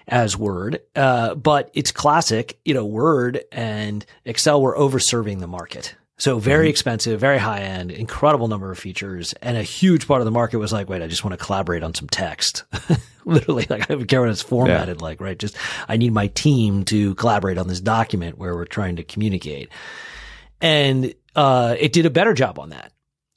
as 0.08 0.36
Word, 0.36 0.80
uh, 0.94 1.34
but 1.34 1.70
it's 1.74 1.92
classic. 1.92 2.58
You 2.64 2.74
know, 2.74 2.84
Word 2.84 3.44
and 3.52 4.04
Excel 4.24 4.60
were 4.60 4.76
overserving 4.76 5.40
the 5.40 5.46
market. 5.46 5.94
So 6.16 6.38
very 6.38 6.68
expensive, 6.68 7.18
very 7.18 7.38
high 7.38 7.62
end, 7.62 7.90
incredible 7.90 8.46
number 8.46 8.70
of 8.70 8.78
features, 8.78 9.32
and 9.42 9.56
a 9.56 9.64
huge 9.64 10.06
part 10.06 10.20
of 10.20 10.24
the 10.24 10.30
market 10.30 10.58
was 10.58 10.72
like, 10.72 10.88
wait, 10.88 11.02
I 11.02 11.08
just 11.08 11.24
want 11.24 11.36
to 11.36 11.44
collaborate 11.44 11.82
on 11.82 11.92
some 11.92 12.08
text. 12.08 12.62
Literally, 13.24 13.66
like 13.68 13.90
I 13.90 13.94
don't 13.94 14.06
care 14.06 14.20
what 14.20 14.30
it's 14.30 14.40
formatted 14.40 15.02
like, 15.02 15.20
right? 15.20 15.36
Just 15.36 15.56
I 15.88 15.96
need 15.96 16.12
my 16.12 16.28
team 16.28 16.84
to 16.84 17.16
collaborate 17.16 17.58
on 17.58 17.66
this 17.66 17.80
document 17.80 18.38
where 18.38 18.54
we're 18.54 18.64
trying 18.64 18.96
to 18.96 19.02
communicate 19.02 19.70
and 20.64 21.14
uh, 21.36 21.76
it 21.78 21.92
did 21.92 22.06
a 22.06 22.10
better 22.10 22.32
job 22.32 22.58
on 22.58 22.70
that 22.70 22.92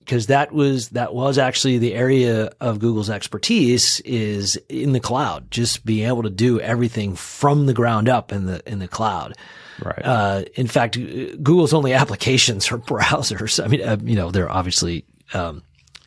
because 0.07 0.27
that 0.27 0.53
was 0.53 0.87
that 0.89 1.13
was 1.13 1.37
actually 1.37 1.79
the 1.79 1.93
area 1.93 2.49
of 2.61 2.79
Google's 2.79 3.09
expertise 3.09 3.99
is 4.01 4.55
in 4.69 4.93
the 4.93 5.01
cloud, 5.01 5.51
just 5.51 5.85
being 5.85 6.07
able 6.07 6.23
to 6.23 6.29
do 6.29 6.61
everything 6.61 7.13
from 7.13 7.65
the 7.65 7.73
ground 7.73 8.07
up 8.07 8.31
in 8.31 8.45
the 8.45 8.61
in 8.65 8.79
the 8.79 8.87
cloud. 8.87 9.35
Right. 9.83 10.01
Uh, 10.01 10.43
in 10.55 10.67
fact, 10.67 10.97
Google's 10.97 11.73
only 11.73 11.93
applications 12.01 12.71
are 12.71 12.77
browsers. 12.77 13.61
I 13.61 13.67
mean, 13.67 13.81
uh, 13.81 13.97
you 14.01 14.15
know, 14.15 14.31
they're 14.31 14.49
obviously 14.49 15.03
um, 15.33 15.61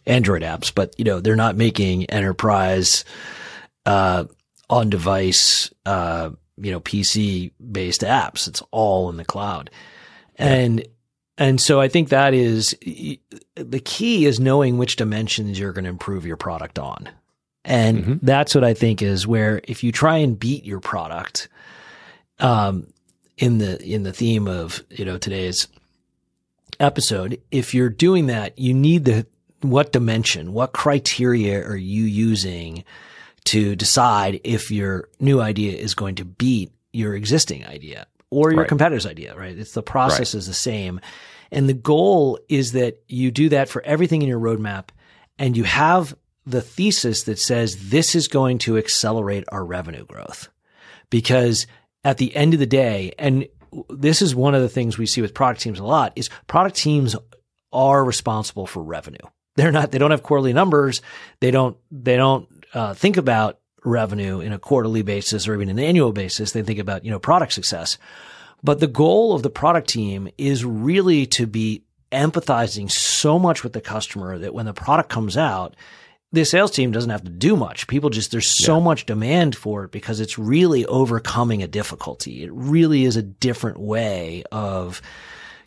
Android 0.06 0.40
apps, 0.40 0.74
but 0.74 0.98
you 0.98 1.04
know, 1.04 1.20
they're 1.20 1.36
not 1.36 1.56
making 1.56 2.06
enterprise 2.06 3.04
uh, 3.84 4.24
on 4.70 4.88
device, 4.88 5.70
uh, 5.84 6.30
you 6.56 6.72
know, 6.72 6.80
PC 6.80 7.52
based 7.70 8.00
apps. 8.00 8.48
It's 8.48 8.62
all 8.70 9.10
in 9.10 9.18
the 9.18 9.26
cloud. 9.26 9.68
And, 10.36 10.88
and 11.40 11.60
so 11.60 11.80
I 11.80 11.88
think 11.88 12.10
that 12.10 12.34
is 12.34 12.76
the 13.56 13.80
key 13.84 14.26
is 14.26 14.38
knowing 14.38 14.78
which 14.78 14.94
dimensions 14.94 15.58
you're 15.58 15.72
going 15.72 15.84
to 15.84 15.90
improve 15.90 16.24
your 16.24 16.36
product 16.36 16.78
on. 16.78 17.08
And 17.64 18.04
Mhm. 18.04 18.18
that's 18.22 18.54
what 18.54 18.62
I 18.64 18.74
think 18.74 19.02
is 19.02 19.26
where 19.26 19.60
if 19.64 19.82
you 19.82 19.90
try 19.92 20.18
and 20.18 20.38
beat 20.38 20.64
your 20.64 20.78
product, 20.80 21.48
um, 22.38 22.86
in 23.36 23.58
the, 23.58 23.82
in 23.82 24.02
the 24.02 24.12
theme 24.12 24.46
of, 24.46 24.82
you 24.90 25.04
know, 25.04 25.18
today's 25.18 25.66
episode, 26.78 27.40
if 27.50 27.74
you're 27.74 27.88
doing 27.90 28.26
that, 28.26 28.58
you 28.58 28.72
need 28.74 29.04
the, 29.04 29.26
what 29.62 29.92
dimension, 29.92 30.52
what 30.52 30.72
criteria 30.72 31.62
are 31.66 31.76
you 31.76 32.04
using 32.04 32.84
to 33.44 33.74
decide 33.76 34.40
if 34.44 34.70
your 34.70 35.08
new 35.18 35.40
idea 35.40 35.76
is 35.76 35.94
going 35.94 36.14
to 36.16 36.24
beat 36.24 36.70
your 36.92 37.14
existing 37.14 37.66
idea 37.66 38.06
or 38.30 38.50
your 38.52 38.60
Right. 38.60 38.68
competitor's 38.68 39.06
idea, 39.06 39.34
right? 39.36 39.56
It's 39.58 39.72
the 39.72 39.82
process 39.82 40.34
is 40.34 40.46
the 40.46 40.54
same. 40.54 41.00
And 41.52 41.68
the 41.68 41.74
goal 41.74 42.38
is 42.48 42.72
that 42.72 43.02
you 43.08 43.30
do 43.30 43.48
that 43.50 43.68
for 43.68 43.82
everything 43.82 44.22
in 44.22 44.28
your 44.28 44.40
roadmap 44.40 44.88
and 45.38 45.56
you 45.56 45.64
have 45.64 46.14
the 46.46 46.60
thesis 46.60 47.24
that 47.24 47.38
says 47.38 47.90
this 47.90 48.14
is 48.14 48.28
going 48.28 48.58
to 48.58 48.78
accelerate 48.78 49.44
our 49.48 49.64
revenue 49.64 50.04
growth. 50.04 50.48
Because 51.08 51.66
at 52.04 52.18
the 52.18 52.34
end 52.34 52.54
of 52.54 52.60
the 52.60 52.66
day, 52.66 53.12
and 53.18 53.46
this 53.88 54.22
is 54.22 54.34
one 54.34 54.54
of 54.54 54.62
the 54.62 54.68
things 54.68 54.98
we 54.98 55.06
see 55.06 55.20
with 55.20 55.34
product 55.34 55.60
teams 55.60 55.78
a 55.78 55.84
lot 55.84 56.12
is 56.16 56.30
product 56.46 56.76
teams 56.76 57.16
are 57.72 58.04
responsible 58.04 58.66
for 58.66 58.82
revenue. 58.82 59.18
They're 59.56 59.72
not, 59.72 59.90
they 59.90 59.98
don't 59.98 60.10
have 60.10 60.22
quarterly 60.22 60.52
numbers. 60.52 61.02
They 61.40 61.50
don't, 61.50 61.76
they 61.90 62.16
don't 62.16 62.48
uh, 62.72 62.94
think 62.94 63.16
about 63.16 63.58
revenue 63.84 64.40
in 64.40 64.52
a 64.52 64.58
quarterly 64.58 65.02
basis 65.02 65.48
or 65.48 65.54
even 65.54 65.68
an 65.68 65.78
annual 65.78 66.12
basis. 66.12 66.52
They 66.52 66.62
think 66.62 66.78
about, 66.78 67.04
you 67.04 67.10
know, 67.10 67.18
product 67.18 67.52
success. 67.52 67.98
But 68.62 68.80
the 68.80 68.86
goal 68.86 69.34
of 69.34 69.42
the 69.42 69.50
product 69.50 69.88
team 69.88 70.28
is 70.36 70.64
really 70.64 71.26
to 71.26 71.46
be 71.46 71.84
empathizing 72.12 72.90
so 72.90 73.38
much 73.38 73.62
with 73.62 73.72
the 73.72 73.80
customer 73.80 74.38
that 74.38 74.54
when 74.54 74.66
the 74.66 74.74
product 74.74 75.08
comes 75.08 75.36
out, 75.36 75.76
the 76.32 76.44
sales 76.44 76.70
team 76.70 76.92
doesn't 76.92 77.10
have 77.10 77.24
to 77.24 77.30
do 77.30 77.56
much. 77.56 77.88
People 77.88 78.10
just, 78.10 78.30
there's 78.30 78.46
so 78.46 78.80
much 78.80 79.06
demand 79.06 79.56
for 79.56 79.84
it 79.84 79.90
because 79.90 80.20
it's 80.20 80.38
really 80.38 80.86
overcoming 80.86 81.62
a 81.62 81.68
difficulty. 81.68 82.44
It 82.44 82.52
really 82.52 83.04
is 83.04 83.16
a 83.16 83.22
different 83.22 83.78
way 83.78 84.44
of 84.52 85.02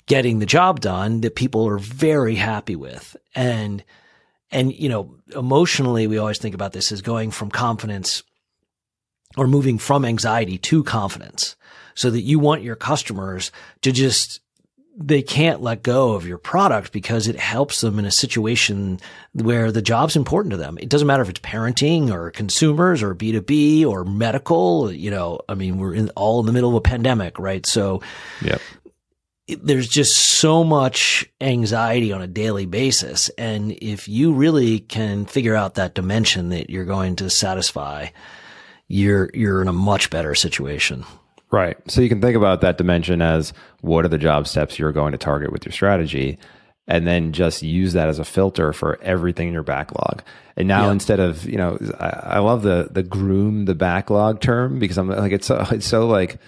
getting 0.06 0.40
the 0.40 0.46
job 0.46 0.80
done 0.80 1.22
that 1.22 1.36
people 1.36 1.68
are 1.68 1.78
very 1.78 2.36
happy 2.36 2.76
with. 2.76 3.16
And, 3.36 3.84
and, 4.52 4.74
you 4.74 4.88
know, 4.88 5.16
emotionally, 5.36 6.08
we 6.08 6.18
always 6.18 6.38
think 6.38 6.56
about 6.56 6.74
this 6.74 6.92
as 6.92 7.02
going 7.02 7.32
from 7.32 7.50
confidence 7.52 8.24
or 9.36 9.48
moving 9.48 9.78
from 9.78 10.06
anxiety 10.06 10.58
to 10.60 10.84
confidence 10.84 11.56
so 11.96 12.10
that 12.10 12.22
you 12.22 12.40
want 12.40 12.64
your 12.64 12.76
customers 12.76 13.52
to 13.82 13.92
just 13.92 14.40
they 14.96 15.24
can't 15.24 15.62
let 15.62 15.82
go 15.82 16.14
of 16.14 16.28
your 16.28 16.38
product 16.38 16.92
because 16.92 17.28
it 17.28 17.36
helps 17.36 17.82
them 17.82 17.98
in 17.98 18.06
a 18.06 18.12
situation 18.12 19.00
where 19.34 19.72
the 19.72 19.82
job's 19.82 20.16
important 20.16 20.52
to 20.52 20.58
them. 20.58 20.78
It 20.80 20.88
doesn't 20.88 21.08
matter 21.08 21.24
if 21.24 21.30
it's 21.30 21.40
parenting 21.40 22.12
or 22.12 22.30
consumers 22.30 23.02
or 23.02 23.16
B2B 23.16 23.88
or 23.88 24.06
medical, 24.06 24.92
you 24.92 25.10
know, 25.10 25.40
I 25.50 25.56
mean, 25.56 25.80
we're 25.80 25.96
in 25.96 26.10
all 26.12 26.42
in 26.42 26.46
the 26.46 26.52
middle 26.52 26.70
of 26.70 26.76
a 26.76 26.82
pandemic, 26.82 27.40
right? 27.40 27.66
So 27.66 28.04
Yep. 28.44 28.62
it- 29.48 29.66
there's 29.66 29.88
just 29.88 30.16
so 30.16 30.64
much 30.64 31.28
anxiety 31.42 32.12
on 32.12 32.22
a 32.22 32.28
daily 32.28 32.68
basis. 32.68 33.30
And 33.36 33.72
if 33.72 34.08
you 34.08 34.32
really 34.32 34.80
can 34.80 35.26
figure 35.26 35.56
out 35.56 35.74
that 35.74 35.96
dimension 35.96 36.50
that 36.50 36.70
you're 36.70 36.86
going 36.86 37.16
to 37.16 37.32
satisfy, 37.32 38.10
you're, 38.88 39.32
you're 39.34 39.64
in 39.64 39.68
a 39.68 39.74
much 39.74 40.12
better 40.12 40.36
situation. 40.36 41.04
Right. 41.54 41.78
So 41.88 42.02
you 42.02 42.10
can 42.10 42.20
think 42.20 42.36
about 42.36 42.62
that 42.62 42.80
dimension 42.80 43.22
as 43.22 43.54
what 43.82 44.06
are 44.06 44.10
the 44.10 44.18
job 44.18 44.48
steps 44.48 44.80
you're 44.80 44.92
going 44.92 45.12
to 45.12 45.20
target 45.20 45.52
with 45.52 45.66
your 45.66 45.72
strategy, 45.72 46.40
and 46.88 47.06
then 47.06 47.32
just 47.32 47.62
use 47.62 47.94
that 47.94 48.08
as 48.10 48.18
a 48.18 48.26
filter 48.26 48.74
for 48.74 49.00
everything 49.04 49.50
in 49.50 49.54
your 49.54 49.62
backlog. 49.62 50.24
And 50.58 50.68
now 50.68 50.88
Yeah. 50.88 50.94
instead 50.94 51.20
of 51.20 51.46
you 51.46 51.58
know, 51.58 51.78
I, 52.00 52.08
I 52.38 52.40
love 52.40 52.64
the 52.64 52.90
the 52.92 53.04
groom 53.04 53.66
the 53.66 53.76
backlog 53.76 54.42
term 54.42 54.80
because 54.80 54.98
I'm 54.98 55.08
like 55.10 55.32
it's 55.32 55.46
so 55.46 55.64
it's 55.70 55.86
so 55.86 56.08
like 56.08 56.40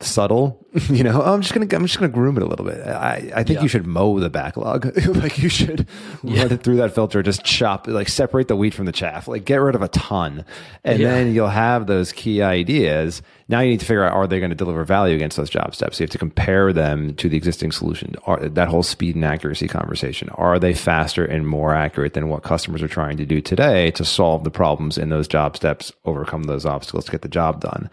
subtle. 0.00 0.60
You 0.90 1.04
know, 1.04 1.22
I'm 1.22 1.40
just 1.40 1.54
gonna 1.54 1.68
I'm 1.72 1.86
just 1.86 2.00
gonna 2.00 2.10
groom 2.10 2.36
it 2.36 2.42
a 2.42 2.46
little 2.46 2.66
bit. 2.66 2.84
I 2.84 3.30
I 3.32 3.44
think 3.44 3.58
Yeah. 3.58 3.62
you 3.62 3.68
should 3.68 3.86
mow 3.86 4.18
the 4.18 4.28
backlog. 4.28 4.86
like 5.06 5.38
you 5.38 5.48
should 5.48 5.86
run 6.24 6.50
it 6.50 6.64
through 6.64 6.78
that 6.78 6.92
filter, 6.92 7.22
just 7.22 7.44
chop 7.44 7.86
like 7.86 8.08
separate 8.08 8.48
the 8.48 8.56
wheat 8.56 8.74
from 8.74 8.86
the 8.86 8.90
chaff. 8.92 9.28
Like 9.28 9.44
get 9.44 9.58
rid 9.60 9.76
of 9.76 9.82
a 9.82 9.88
ton, 9.88 10.44
and 10.82 10.98
Yeah. 10.98 11.10
then 11.12 11.32
you'll 11.32 11.46
have 11.46 11.86
those 11.86 12.10
key 12.10 12.42
ideas. 12.42 13.22
Now 13.48 13.60
you 13.60 13.70
need 13.70 13.80
to 13.80 13.86
figure 13.86 14.02
out 14.02 14.14
are 14.14 14.26
they 14.26 14.40
going 14.40 14.50
to 14.50 14.56
deliver 14.56 14.84
value 14.84 15.14
against 15.14 15.36
those 15.36 15.48
job 15.50 15.76
steps. 15.76 15.98
So 15.98 16.02
you 16.02 16.06
have 16.06 16.10
to 16.10 16.18
compare 16.18 16.72
them 16.72 17.14
to 17.14 17.28
the 17.28 17.36
existing 17.36 17.70
solution. 17.70 18.16
Are, 18.26 18.40
that 18.48 18.66
whole 18.66 18.82
speed 18.82 19.14
and 19.14 19.24
accuracy 19.24 19.68
conversation. 19.68 20.28
Are 20.30 20.58
they 20.58 20.74
faster 20.74 21.24
and 21.24 21.46
more 21.46 21.72
accurate 21.72 22.14
than 22.14 22.28
what 22.30 22.42
customers 22.42 22.82
are 22.82 22.88
trying 22.88 23.16
to 23.18 23.24
do 23.26 23.40
today 23.40 23.92
to 23.92 24.04
solve 24.04 24.42
the 24.42 24.50
problems 24.50 24.98
in 24.98 25.10
those 25.10 25.28
job 25.28 25.56
steps, 25.56 25.92
overcome 26.04 26.44
those 26.44 26.66
obstacles 26.66 27.04
to 27.04 27.12
get 27.12 27.22
the 27.22 27.28
job 27.28 27.60
done? 27.60 27.88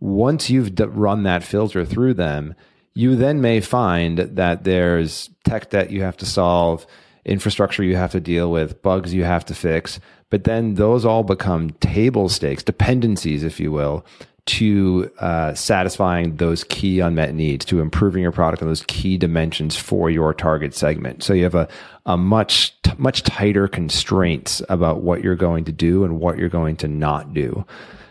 Once 0.00 0.50
you've 0.50 0.72
run 0.96 1.22
that 1.22 1.44
filter 1.44 1.84
through 1.84 2.14
them, 2.14 2.54
you 2.94 3.14
then 3.14 3.40
may 3.40 3.60
find 3.60 4.18
that 4.18 4.64
there's 4.64 5.30
tech 5.44 5.70
debt 5.70 5.90
you 5.90 6.02
have 6.02 6.16
to 6.16 6.26
solve, 6.26 6.86
infrastructure 7.24 7.84
you 7.84 7.96
have 7.96 8.12
to 8.12 8.20
deal 8.20 8.50
with, 8.50 8.82
bugs 8.82 9.14
you 9.14 9.24
have 9.24 9.44
to 9.44 9.54
fix. 9.54 10.00
But 10.30 10.44
then 10.44 10.74
those 10.74 11.04
all 11.04 11.22
become 11.22 11.70
table 11.80 12.28
stakes, 12.28 12.62
dependencies, 12.62 13.44
if 13.44 13.60
you 13.60 13.72
will, 13.72 14.04
to 14.46 15.10
uh, 15.18 15.54
satisfying 15.54 16.36
those 16.36 16.64
key 16.64 17.00
unmet 17.00 17.34
needs, 17.34 17.64
to 17.66 17.80
improving 17.80 18.22
your 18.22 18.32
product 18.32 18.62
on 18.62 18.68
those 18.68 18.84
key 18.86 19.18
dimensions 19.18 19.76
for 19.76 20.10
your 20.10 20.32
target 20.32 20.74
segment. 20.74 21.22
So 21.22 21.34
you 21.34 21.44
have 21.44 21.54
a, 21.54 21.68
a 22.06 22.16
much, 22.16 22.80
t- 22.82 22.92
much 22.96 23.22
tighter 23.22 23.68
constraints 23.68 24.62
about 24.68 25.02
what 25.02 25.22
you're 25.22 25.36
going 25.36 25.64
to 25.66 25.72
do 25.72 26.04
and 26.04 26.18
what 26.18 26.38
you're 26.38 26.48
going 26.48 26.76
to 26.76 26.88
not 26.88 27.34
do. 27.34 27.64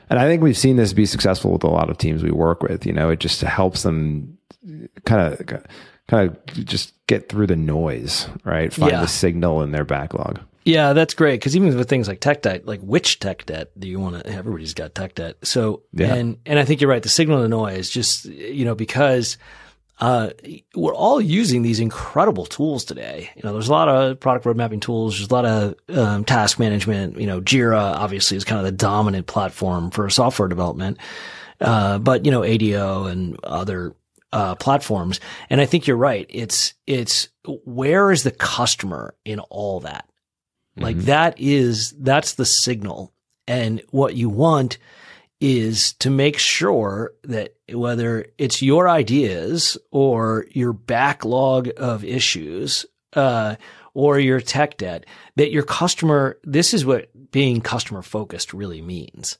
And 0.09 0.17
I 0.19 0.25
think 0.25 0.41
we've 0.41 0.57
seen 0.57 0.75
this 0.75 0.93
be 0.93 1.05
successful 1.05 1.51
with 1.51 1.63
a 1.63 1.67
lot 1.69 1.89
of 1.89 1.97
teams 1.97 2.23
we 2.23 2.31
work 2.31 2.63
with. 2.63 2.85
You 2.85 2.93
know, 2.93 3.09
it 3.09 3.19
just 3.19 3.41
helps 3.41 3.83
them 3.83 4.37
kind 5.05 5.33
of 5.33 5.63
kind 6.07 6.29
of 6.29 6.65
just 6.65 6.93
get 7.07 7.29
through 7.29 7.47
the 7.47 7.55
noise, 7.55 8.27
right? 8.43 8.73
Find 8.73 8.91
Yeah. 8.91 9.01
the 9.01 9.07
signal 9.07 9.61
in 9.61 9.71
their 9.71 9.85
backlog. 9.85 10.39
Yeah, 10.65 10.93
that's 10.93 11.13
great. 11.13 11.39
Because 11.39 11.55
even 11.55 11.75
with 11.75 11.87
things 11.89 12.07
like 12.07 12.19
tech 12.19 12.41
debt, 12.41 12.65
like 12.65 12.81
which 12.81 13.19
tech 13.19 13.45
debt 13.45 13.69
do 13.79 13.87
you 13.87 13.99
want 13.99 14.23
to? 14.23 14.29
Everybody's 14.31 14.73
got 14.73 14.93
tech 14.95 15.15
debt. 15.15 15.37
So 15.43 15.83
Yeah. 15.93 16.13
and 16.15 16.37
and 16.45 16.57
I 16.59 16.65
think 16.65 16.81
you're 16.81 16.89
right. 16.89 17.01
The 17.03 17.09
signal 17.09 17.41
to 17.41 17.47
noise, 17.47 17.89
just 17.89 18.25
you 18.25 18.65
know, 18.65 18.75
because 18.75 19.37
uh, 19.99 20.29
we're 20.75 20.95
all 20.95 21.19
using 21.19 21.61
these 21.61 21.79
incredible 21.79 22.45
tools 22.45 22.85
today. 22.85 23.29
You 23.35 23.41
know, 23.43 23.53
there's 23.53 23.67
a 23.67 23.71
lot 23.71 23.89
of 23.89 24.19
product 24.19 24.45
road 24.45 24.55
mapping 24.55 24.79
tools. 24.79 25.17
There's 25.17 25.29
a 25.29 25.33
lot 25.33 25.45
of 25.45 25.75
um, 25.89 26.23
task 26.23 26.57
management. 26.57 27.19
You 27.19 27.27
know, 27.27 27.41
Jira 27.41 27.95
obviously 27.95 28.37
is 28.37 28.45
kind 28.45 28.59
of 28.59 28.65
the 28.65 28.71
dominant 28.71 29.27
platform 29.27 29.91
for 29.91 30.09
software 30.09 30.47
development. 30.47 30.97
Uh, 31.59 31.99
but 31.99 32.25
you 32.25 32.31
know, 32.31 32.43
ADO 32.45 33.07
and 33.07 33.37
other 33.43 33.93
uh, 34.31 34.55
platforms. 34.55 35.19
And 35.49 35.59
I 35.59 35.65
think 35.65 35.85
you're 35.85 35.97
right. 35.97 36.25
It's 36.29 36.73
it's 36.87 37.27
where 37.65 38.11
is 38.11 38.23
the 38.23 38.31
customer 38.31 39.15
in 39.25 39.39
all 39.39 39.81
that? 39.81 40.09
Like 40.77 40.95
mm-hmm. 40.95 41.05
that 41.05 41.39
is 41.39 41.93
that's 41.99 42.35
the 42.35 42.45
signal. 42.45 43.13
And 43.47 43.81
what 43.89 44.15
you 44.15 44.29
want 44.29 44.77
is 45.41 45.93
to 45.93 46.09
make 46.09 46.37
sure 46.37 47.13
that 47.23 47.55
whether 47.71 48.25
it's 48.37 48.61
your 48.61 48.89
ideas 48.89 49.77
or 49.91 50.45
your 50.51 50.73
backlog 50.73 51.69
of 51.77 52.03
issues, 52.03 52.85
uh, 53.13 53.55
or 53.93 54.19
your 54.19 54.39
tech 54.39 54.77
debt, 54.77 55.05
that 55.35 55.51
your 55.51 55.63
customer, 55.63 56.37
this 56.43 56.73
is 56.73 56.85
what 56.85 57.09
being 57.31 57.61
customer 57.61 58.01
focused 58.01 58.53
really 58.53 58.81
means 58.81 59.37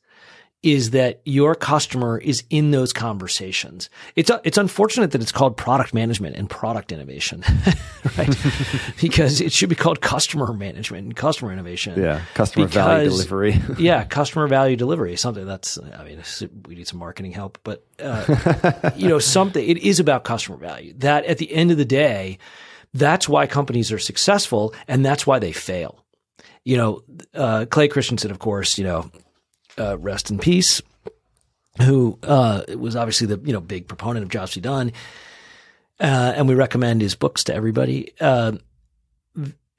is 0.61 0.91
that 0.91 1.21
your 1.23 1.55
customer 1.55 2.17
is 2.17 2.43
in 2.49 2.71
those 2.71 2.91
conversations. 2.91 3.89
It's 4.17 4.29
it's 4.43 4.57
unfortunate 4.57 5.11
that 5.11 5.21
it's 5.21 5.31
called 5.31 5.55
product 5.55 5.93
management 5.93 6.35
and 6.35 6.49
product 6.49 6.91
innovation, 6.91 7.43
right? 8.17 8.37
because 9.01 9.39
it 9.39 9.53
should 9.53 9.69
be 9.69 9.75
called 9.75 10.01
customer 10.01 10.51
management 10.53 11.05
and 11.05 11.15
customer 11.15 11.53
innovation. 11.53 12.01
Yeah, 12.01 12.21
customer 12.33 12.65
because, 12.65 12.75
value 12.75 13.09
delivery. 13.09 13.61
yeah, 13.79 14.03
customer 14.03 14.47
value 14.47 14.75
delivery. 14.75 15.15
Something 15.15 15.45
that's 15.45 15.77
I 15.77 16.03
mean 16.03 16.21
we 16.67 16.75
need 16.75 16.87
some 16.87 16.99
marketing 16.99 17.31
help, 17.31 17.57
but 17.63 17.85
uh, 17.99 18.91
you 18.97 19.07
know 19.07 19.19
something. 19.19 19.65
It 19.65 19.77
is 19.77 20.01
about 20.01 20.25
customer 20.25 20.57
value. 20.57 20.93
That 20.97 21.23
at 21.25 21.37
the 21.37 21.53
end 21.53 21.71
of 21.71 21.77
the 21.77 21.85
day, 21.85 22.37
that's 22.93 23.29
why 23.29 23.47
companies 23.47 23.93
are 23.93 23.99
successful, 23.99 24.73
and 24.89 25.05
that's 25.05 25.25
why 25.25 25.39
they 25.39 25.53
fail. 25.53 26.03
You 26.65 26.75
know, 26.75 27.03
uh, 27.33 27.65
Clay 27.69 27.87
Christensen, 27.87 28.29
of 28.29 28.39
course, 28.39 28.77
you 28.77 28.83
know 28.83 29.09
uh, 29.79 29.97
rest 29.97 30.31
in 30.31 30.39
peace, 30.39 30.81
who 31.81 32.17
uh, 32.23 32.63
was 32.75 32.95
obviously 32.95 33.27
the 33.27 33.39
you 33.45 33.53
know 33.53 33.61
big 33.61 33.87
proponent 33.87 34.23
of 34.23 34.29
to 34.53 34.59
be 34.59 34.61
uh, 35.99 36.33
and 36.35 36.47
we 36.47 36.55
recommend 36.55 37.01
his 37.01 37.15
books 37.15 37.43
to 37.45 37.53
everybody. 37.53 38.13
Uh, 38.19 38.53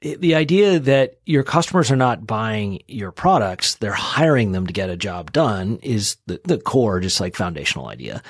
the 0.01 0.35
idea 0.35 0.79
that 0.79 1.19
your 1.25 1.43
customers 1.43 1.91
are 1.91 1.95
not 1.95 2.25
buying 2.25 2.81
your 2.87 3.11
products, 3.11 3.75
they're 3.75 3.91
hiring 3.91 4.51
them 4.51 4.65
to 4.65 4.73
get 4.73 4.89
a 4.89 4.97
job 4.97 5.31
done 5.31 5.77
is 5.83 6.17
the, 6.25 6.41
the 6.43 6.57
core, 6.57 6.99
just 6.99 7.21
like 7.21 7.35
foundational 7.35 7.87
idea. 7.87 8.23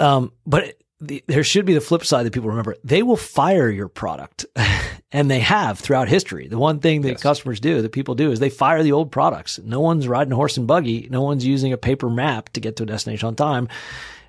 Um, 0.00 0.32
but 0.46 0.76
the, 1.00 1.22
there 1.26 1.44
should 1.44 1.64
be 1.64 1.74
the 1.74 1.80
flip 1.80 2.04
side 2.04 2.26
that 2.26 2.32
people 2.32 2.48
remember. 2.48 2.76
They 2.82 3.02
will 3.02 3.16
fire 3.16 3.70
your 3.70 3.88
product, 3.88 4.46
and 5.12 5.30
they 5.30 5.40
have 5.40 5.78
throughout 5.78 6.08
history. 6.08 6.48
The 6.48 6.58
one 6.58 6.80
thing 6.80 7.02
that 7.02 7.10
yes. 7.10 7.22
customers 7.22 7.60
do, 7.60 7.82
that 7.82 7.92
people 7.92 8.14
do, 8.14 8.32
is 8.32 8.40
they 8.40 8.50
fire 8.50 8.82
the 8.82 8.92
old 8.92 9.12
products. 9.12 9.58
No 9.60 9.80
one's 9.80 10.08
riding 10.08 10.32
a 10.32 10.36
horse 10.36 10.56
and 10.56 10.66
buggy. 10.66 11.08
No 11.10 11.22
one's 11.22 11.46
using 11.46 11.72
a 11.72 11.76
paper 11.76 12.10
map 12.10 12.50
to 12.50 12.60
get 12.60 12.76
to 12.76 12.82
a 12.82 12.86
destination 12.86 13.28
on 13.28 13.36
time. 13.36 13.68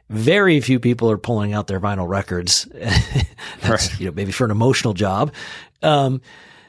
Very 0.09 0.59
few 0.61 0.79
people 0.79 1.09
are 1.11 1.17
pulling 1.17 1.53
out 1.53 1.67
their 1.67 1.79
vinyl 1.79 2.07
records. 2.07 2.65
That's, 3.61 3.69
right. 3.91 3.99
you 3.99 4.07
know, 4.07 4.11
maybe 4.11 4.31
for 4.31 4.45
an 4.45 4.51
emotional 4.51 4.93
job. 4.93 5.33
Um, 5.81 6.21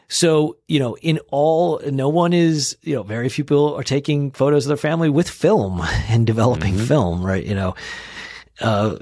so, 0.09 0.57
you 0.67 0.81
know, 0.81 0.97
in 0.97 1.21
all, 1.31 1.81
no 1.87 2.09
one 2.09 2.33
is, 2.33 2.77
you 2.83 2.97
know, 2.97 3.03
very 3.03 3.29
few 3.29 3.45
people 3.45 3.75
are 3.75 3.85
taking 3.85 4.33
photos 4.33 4.67
of 4.67 4.69
their 4.69 4.77
family 4.77 5.09
with 5.09 5.29
film 5.29 5.81
and 6.09 6.27
developing 6.27 6.75
mm-hmm. 6.75 6.87
film, 6.87 7.25
right? 7.25 7.45
You 7.45 7.55
know, 7.55 7.75
uh, 8.61 8.97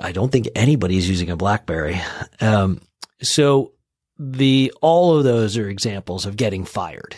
I 0.00 0.12
don't 0.12 0.32
think 0.32 0.48
anybody's 0.54 1.08
using 1.08 1.30
a 1.30 1.36
BlackBerry. 1.36 2.00
Um, 2.40 2.80
so 3.20 3.72
the 4.18 4.72
all 4.80 5.16
of 5.16 5.24
those 5.24 5.56
are 5.56 5.68
examples 5.68 6.26
of 6.26 6.36
getting 6.36 6.64
fired. 6.64 7.16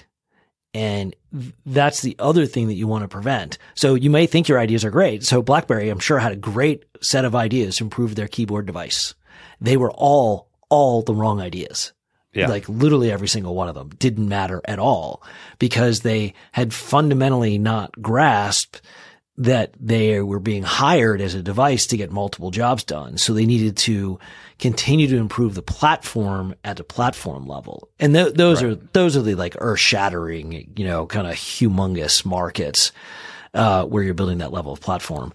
And 0.73 1.15
that's 1.65 2.03
the 2.03 2.17
other 2.19 2.47
thing 2.47 2.67
that 2.67 2.75
you 2.75 2.89
want 2.89 3.03
to 3.05 3.09
prevent. 3.09 3.59
So 3.77 3.95
you 3.95 4.11
may 4.11 4.27
think 4.27 4.49
your 4.49 4.59
ideas 4.59 4.85
are 4.85 4.91
great. 4.91 5.23
So 5.23 5.41
BlackBerry, 5.41 5.89
I'm 5.89 6.01
sure, 6.01 6.19
had 6.19 6.33
a 6.33 6.37
great 6.37 6.85
set 7.01 7.25
of 7.25 7.37
ideas 7.37 7.77
to 7.77 7.85
improve 7.85 8.17
their 8.17 8.27
keyboard 8.27 8.67
device. 8.67 9.15
They 9.61 9.77
were 9.77 9.93
all, 9.93 10.49
all 10.69 11.03
the 11.03 11.15
wrong 11.15 11.41
ideas. 11.41 11.93
Yeah. 12.33 12.49
Like 12.49 12.69
literally 12.69 13.13
every 13.13 13.29
single 13.29 13.55
one 13.55 13.69
of 13.69 13.77
them 13.77 13.91
didn't 13.91 14.29
matter 14.29 14.61
at 14.65 14.81
all 14.81 15.23
because 15.61 16.01
they 16.01 16.35
had 16.51 16.75
fundamentally 16.75 17.59
not 17.59 17.93
grasped 18.03 18.83
that 19.37 19.75
they 19.81 20.21
were 20.21 20.39
being 20.39 20.63
hired 20.63 21.21
as 21.21 21.35
a 21.35 21.43
device 21.43 21.89
to 21.89 21.97
get 21.97 22.13
multiple 22.13 22.53
jobs 22.53 22.85
done. 22.85 23.19
So 23.19 23.35
they 23.35 23.47
needed 23.47 23.77
to 23.79 24.21
continue 24.61 25.09
to 25.09 25.17
improve 25.17 25.55
the 25.55 25.63
platform 25.63 26.55
at 26.63 26.77
the 26.77 26.85
platform 26.85 27.47
level. 27.47 27.89
And 27.99 28.15
th- 28.15 28.35
those 28.35 28.63
right. 28.63 28.73
are, 28.73 28.75
those 28.93 29.17
are 29.17 29.23
the 29.23 29.35
like 29.35 29.57
earth 29.59 29.81
shattering, 29.81 30.73
you 30.77 30.85
know, 30.85 31.07
kind 31.07 31.27
of 31.27 31.35
humongous 31.35 32.25
markets, 32.25 32.93
uh, 33.55 33.85
where 33.85 34.05
you're 34.05 34.15
building 34.15 34.39
that 34.39 34.53
level 34.53 34.73
of 34.73 34.81
platform. 34.81 35.33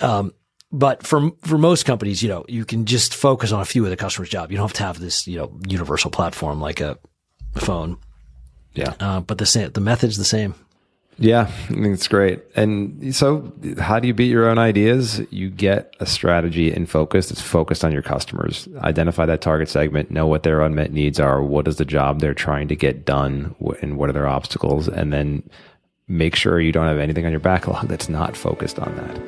Um, 0.00 0.32
but 0.72 1.06
for, 1.06 1.30
for 1.42 1.58
most 1.58 1.84
companies, 1.84 2.22
you 2.22 2.30
know, 2.30 2.44
you 2.48 2.64
can 2.64 2.86
just 2.86 3.14
focus 3.14 3.52
on 3.52 3.60
a 3.60 3.66
few 3.66 3.84
of 3.84 3.90
the 3.90 3.96
customer's 3.96 4.30
job. 4.30 4.50
You 4.50 4.56
don't 4.56 4.68
have 4.68 4.76
to 4.78 4.82
have 4.82 4.98
this, 4.98 5.28
you 5.28 5.36
know, 5.36 5.58
universal 5.68 6.10
platform 6.10 6.60
like 6.60 6.80
a 6.80 6.98
phone. 7.54 7.98
Yeah. 8.74 8.94
Uh, 8.98 9.20
but 9.20 9.38
the 9.38 9.46
same, 9.46 9.70
the 9.72 9.80
method's 9.80 10.16
the 10.16 10.24
same. 10.24 10.54
Yeah, 11.18 11.42
I 11.42 11.72
think 11.72 11.86
it's 11.86 12.08
great. 12.08 12.42
And 12.56 13.14
so, 13.14 13.50
how 13.78 13.98
do 13.98 14.06
you 14.06 14.12
beat 14.12 14.30
your 14.30 14.48
own 14.50 14.58
ideas? 14.58 15.22
You 15.30 15.48
get 15.48 15.94
a 15.98 16.04
strategy 16.04 16.70
and 16.70 16.88
focus 16.88 17.30
that's 17.30 17.40
focused 17.40 17.84
on 17.84 17.92
your 17.92 18.02
customers. 18.02 18.68
Identify 18.82 19.24
that 19.26 19.40
target 19.40 19.70
segment, 19.70 20.10
know 20.10 20.26
what 20.26 20.42
their 20.42 20.60
unmet 20.60 20.92
needs 20.92 21.18
are, 21.18 21.42
what 21.42 21.68
is 21.68 21.76
the 21.76 21.86
job 21.86 22.20
they're 22.20 22.34
trying 22.34 22.68
to 22.68 22.76
get 22.76 23.06
done, 23.06 23.54
and 23.80 23.96
what 23.96 24.10
are 24.10 24.12
their 24.12 24.26
obstacles, 24.26 24.88
and 24.88 25.10
then 25.10 25.42
make 26.06 26.36
sure 26.36 26.60
you 26.60 26.70
don't 26.70 26.86
have 26.86 26.98
anything 26.98 27.24
on 27.24 27.30
your 27.30 27.40
backlog 27.40 27.88
that's 27.88 28.10
not 28.10 28.36
focused 28.36 28.78
on 28.78 28.94
that. 28.96 29.20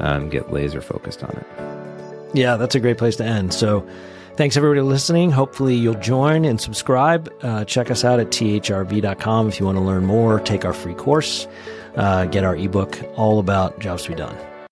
Um, 0.00 0.30
get 0.30 0.50
laser 0.52 0.80
focused 0.80 1.22
on 1.22 1.30
it. 1.30 2.36
Yeah, 2.36 2.56
that's 2.56 2.74
a 2.74 2.80
great 2.80 2.98
place 2.98 3.16
to 3.16 3.24
end. 3.24 3.52
So, 3.52 3.86
Thanks 4.36 4.56
everybody 4.56 4.80
listening. 4.80 5.30
Hopefully 5.30 5.76
you'll 5.76 5.94
join 5.94 6.44
and 6.44 6.60
subscribe. 6.60 7.32
Uh, 7.42 7.64
check 7.64 7.88
us 7.88 8.04
out 8.04 8.18
at 8.18 8.28
thrv.com 8.28 9.48
if 9.48 9.60
you 9.60 9.66
want 9.66 9.78
to 9.78 9.82
learn 9.82 10.04
more, 10.04 10.40
take 10.40 10.64
our 10.64 10.72
free 10.72 10.94
course, 10.94 11.46
uh, 11.94 12.24
get 12.24 12.42
our 12.42 12.56
ebook 12.56 12.98
all 13.14 13.38
about 13.38 13.78
jobs 13.78 14.02
to 14.04 14.08
be 14.08 14.16
done. 14.16 14.36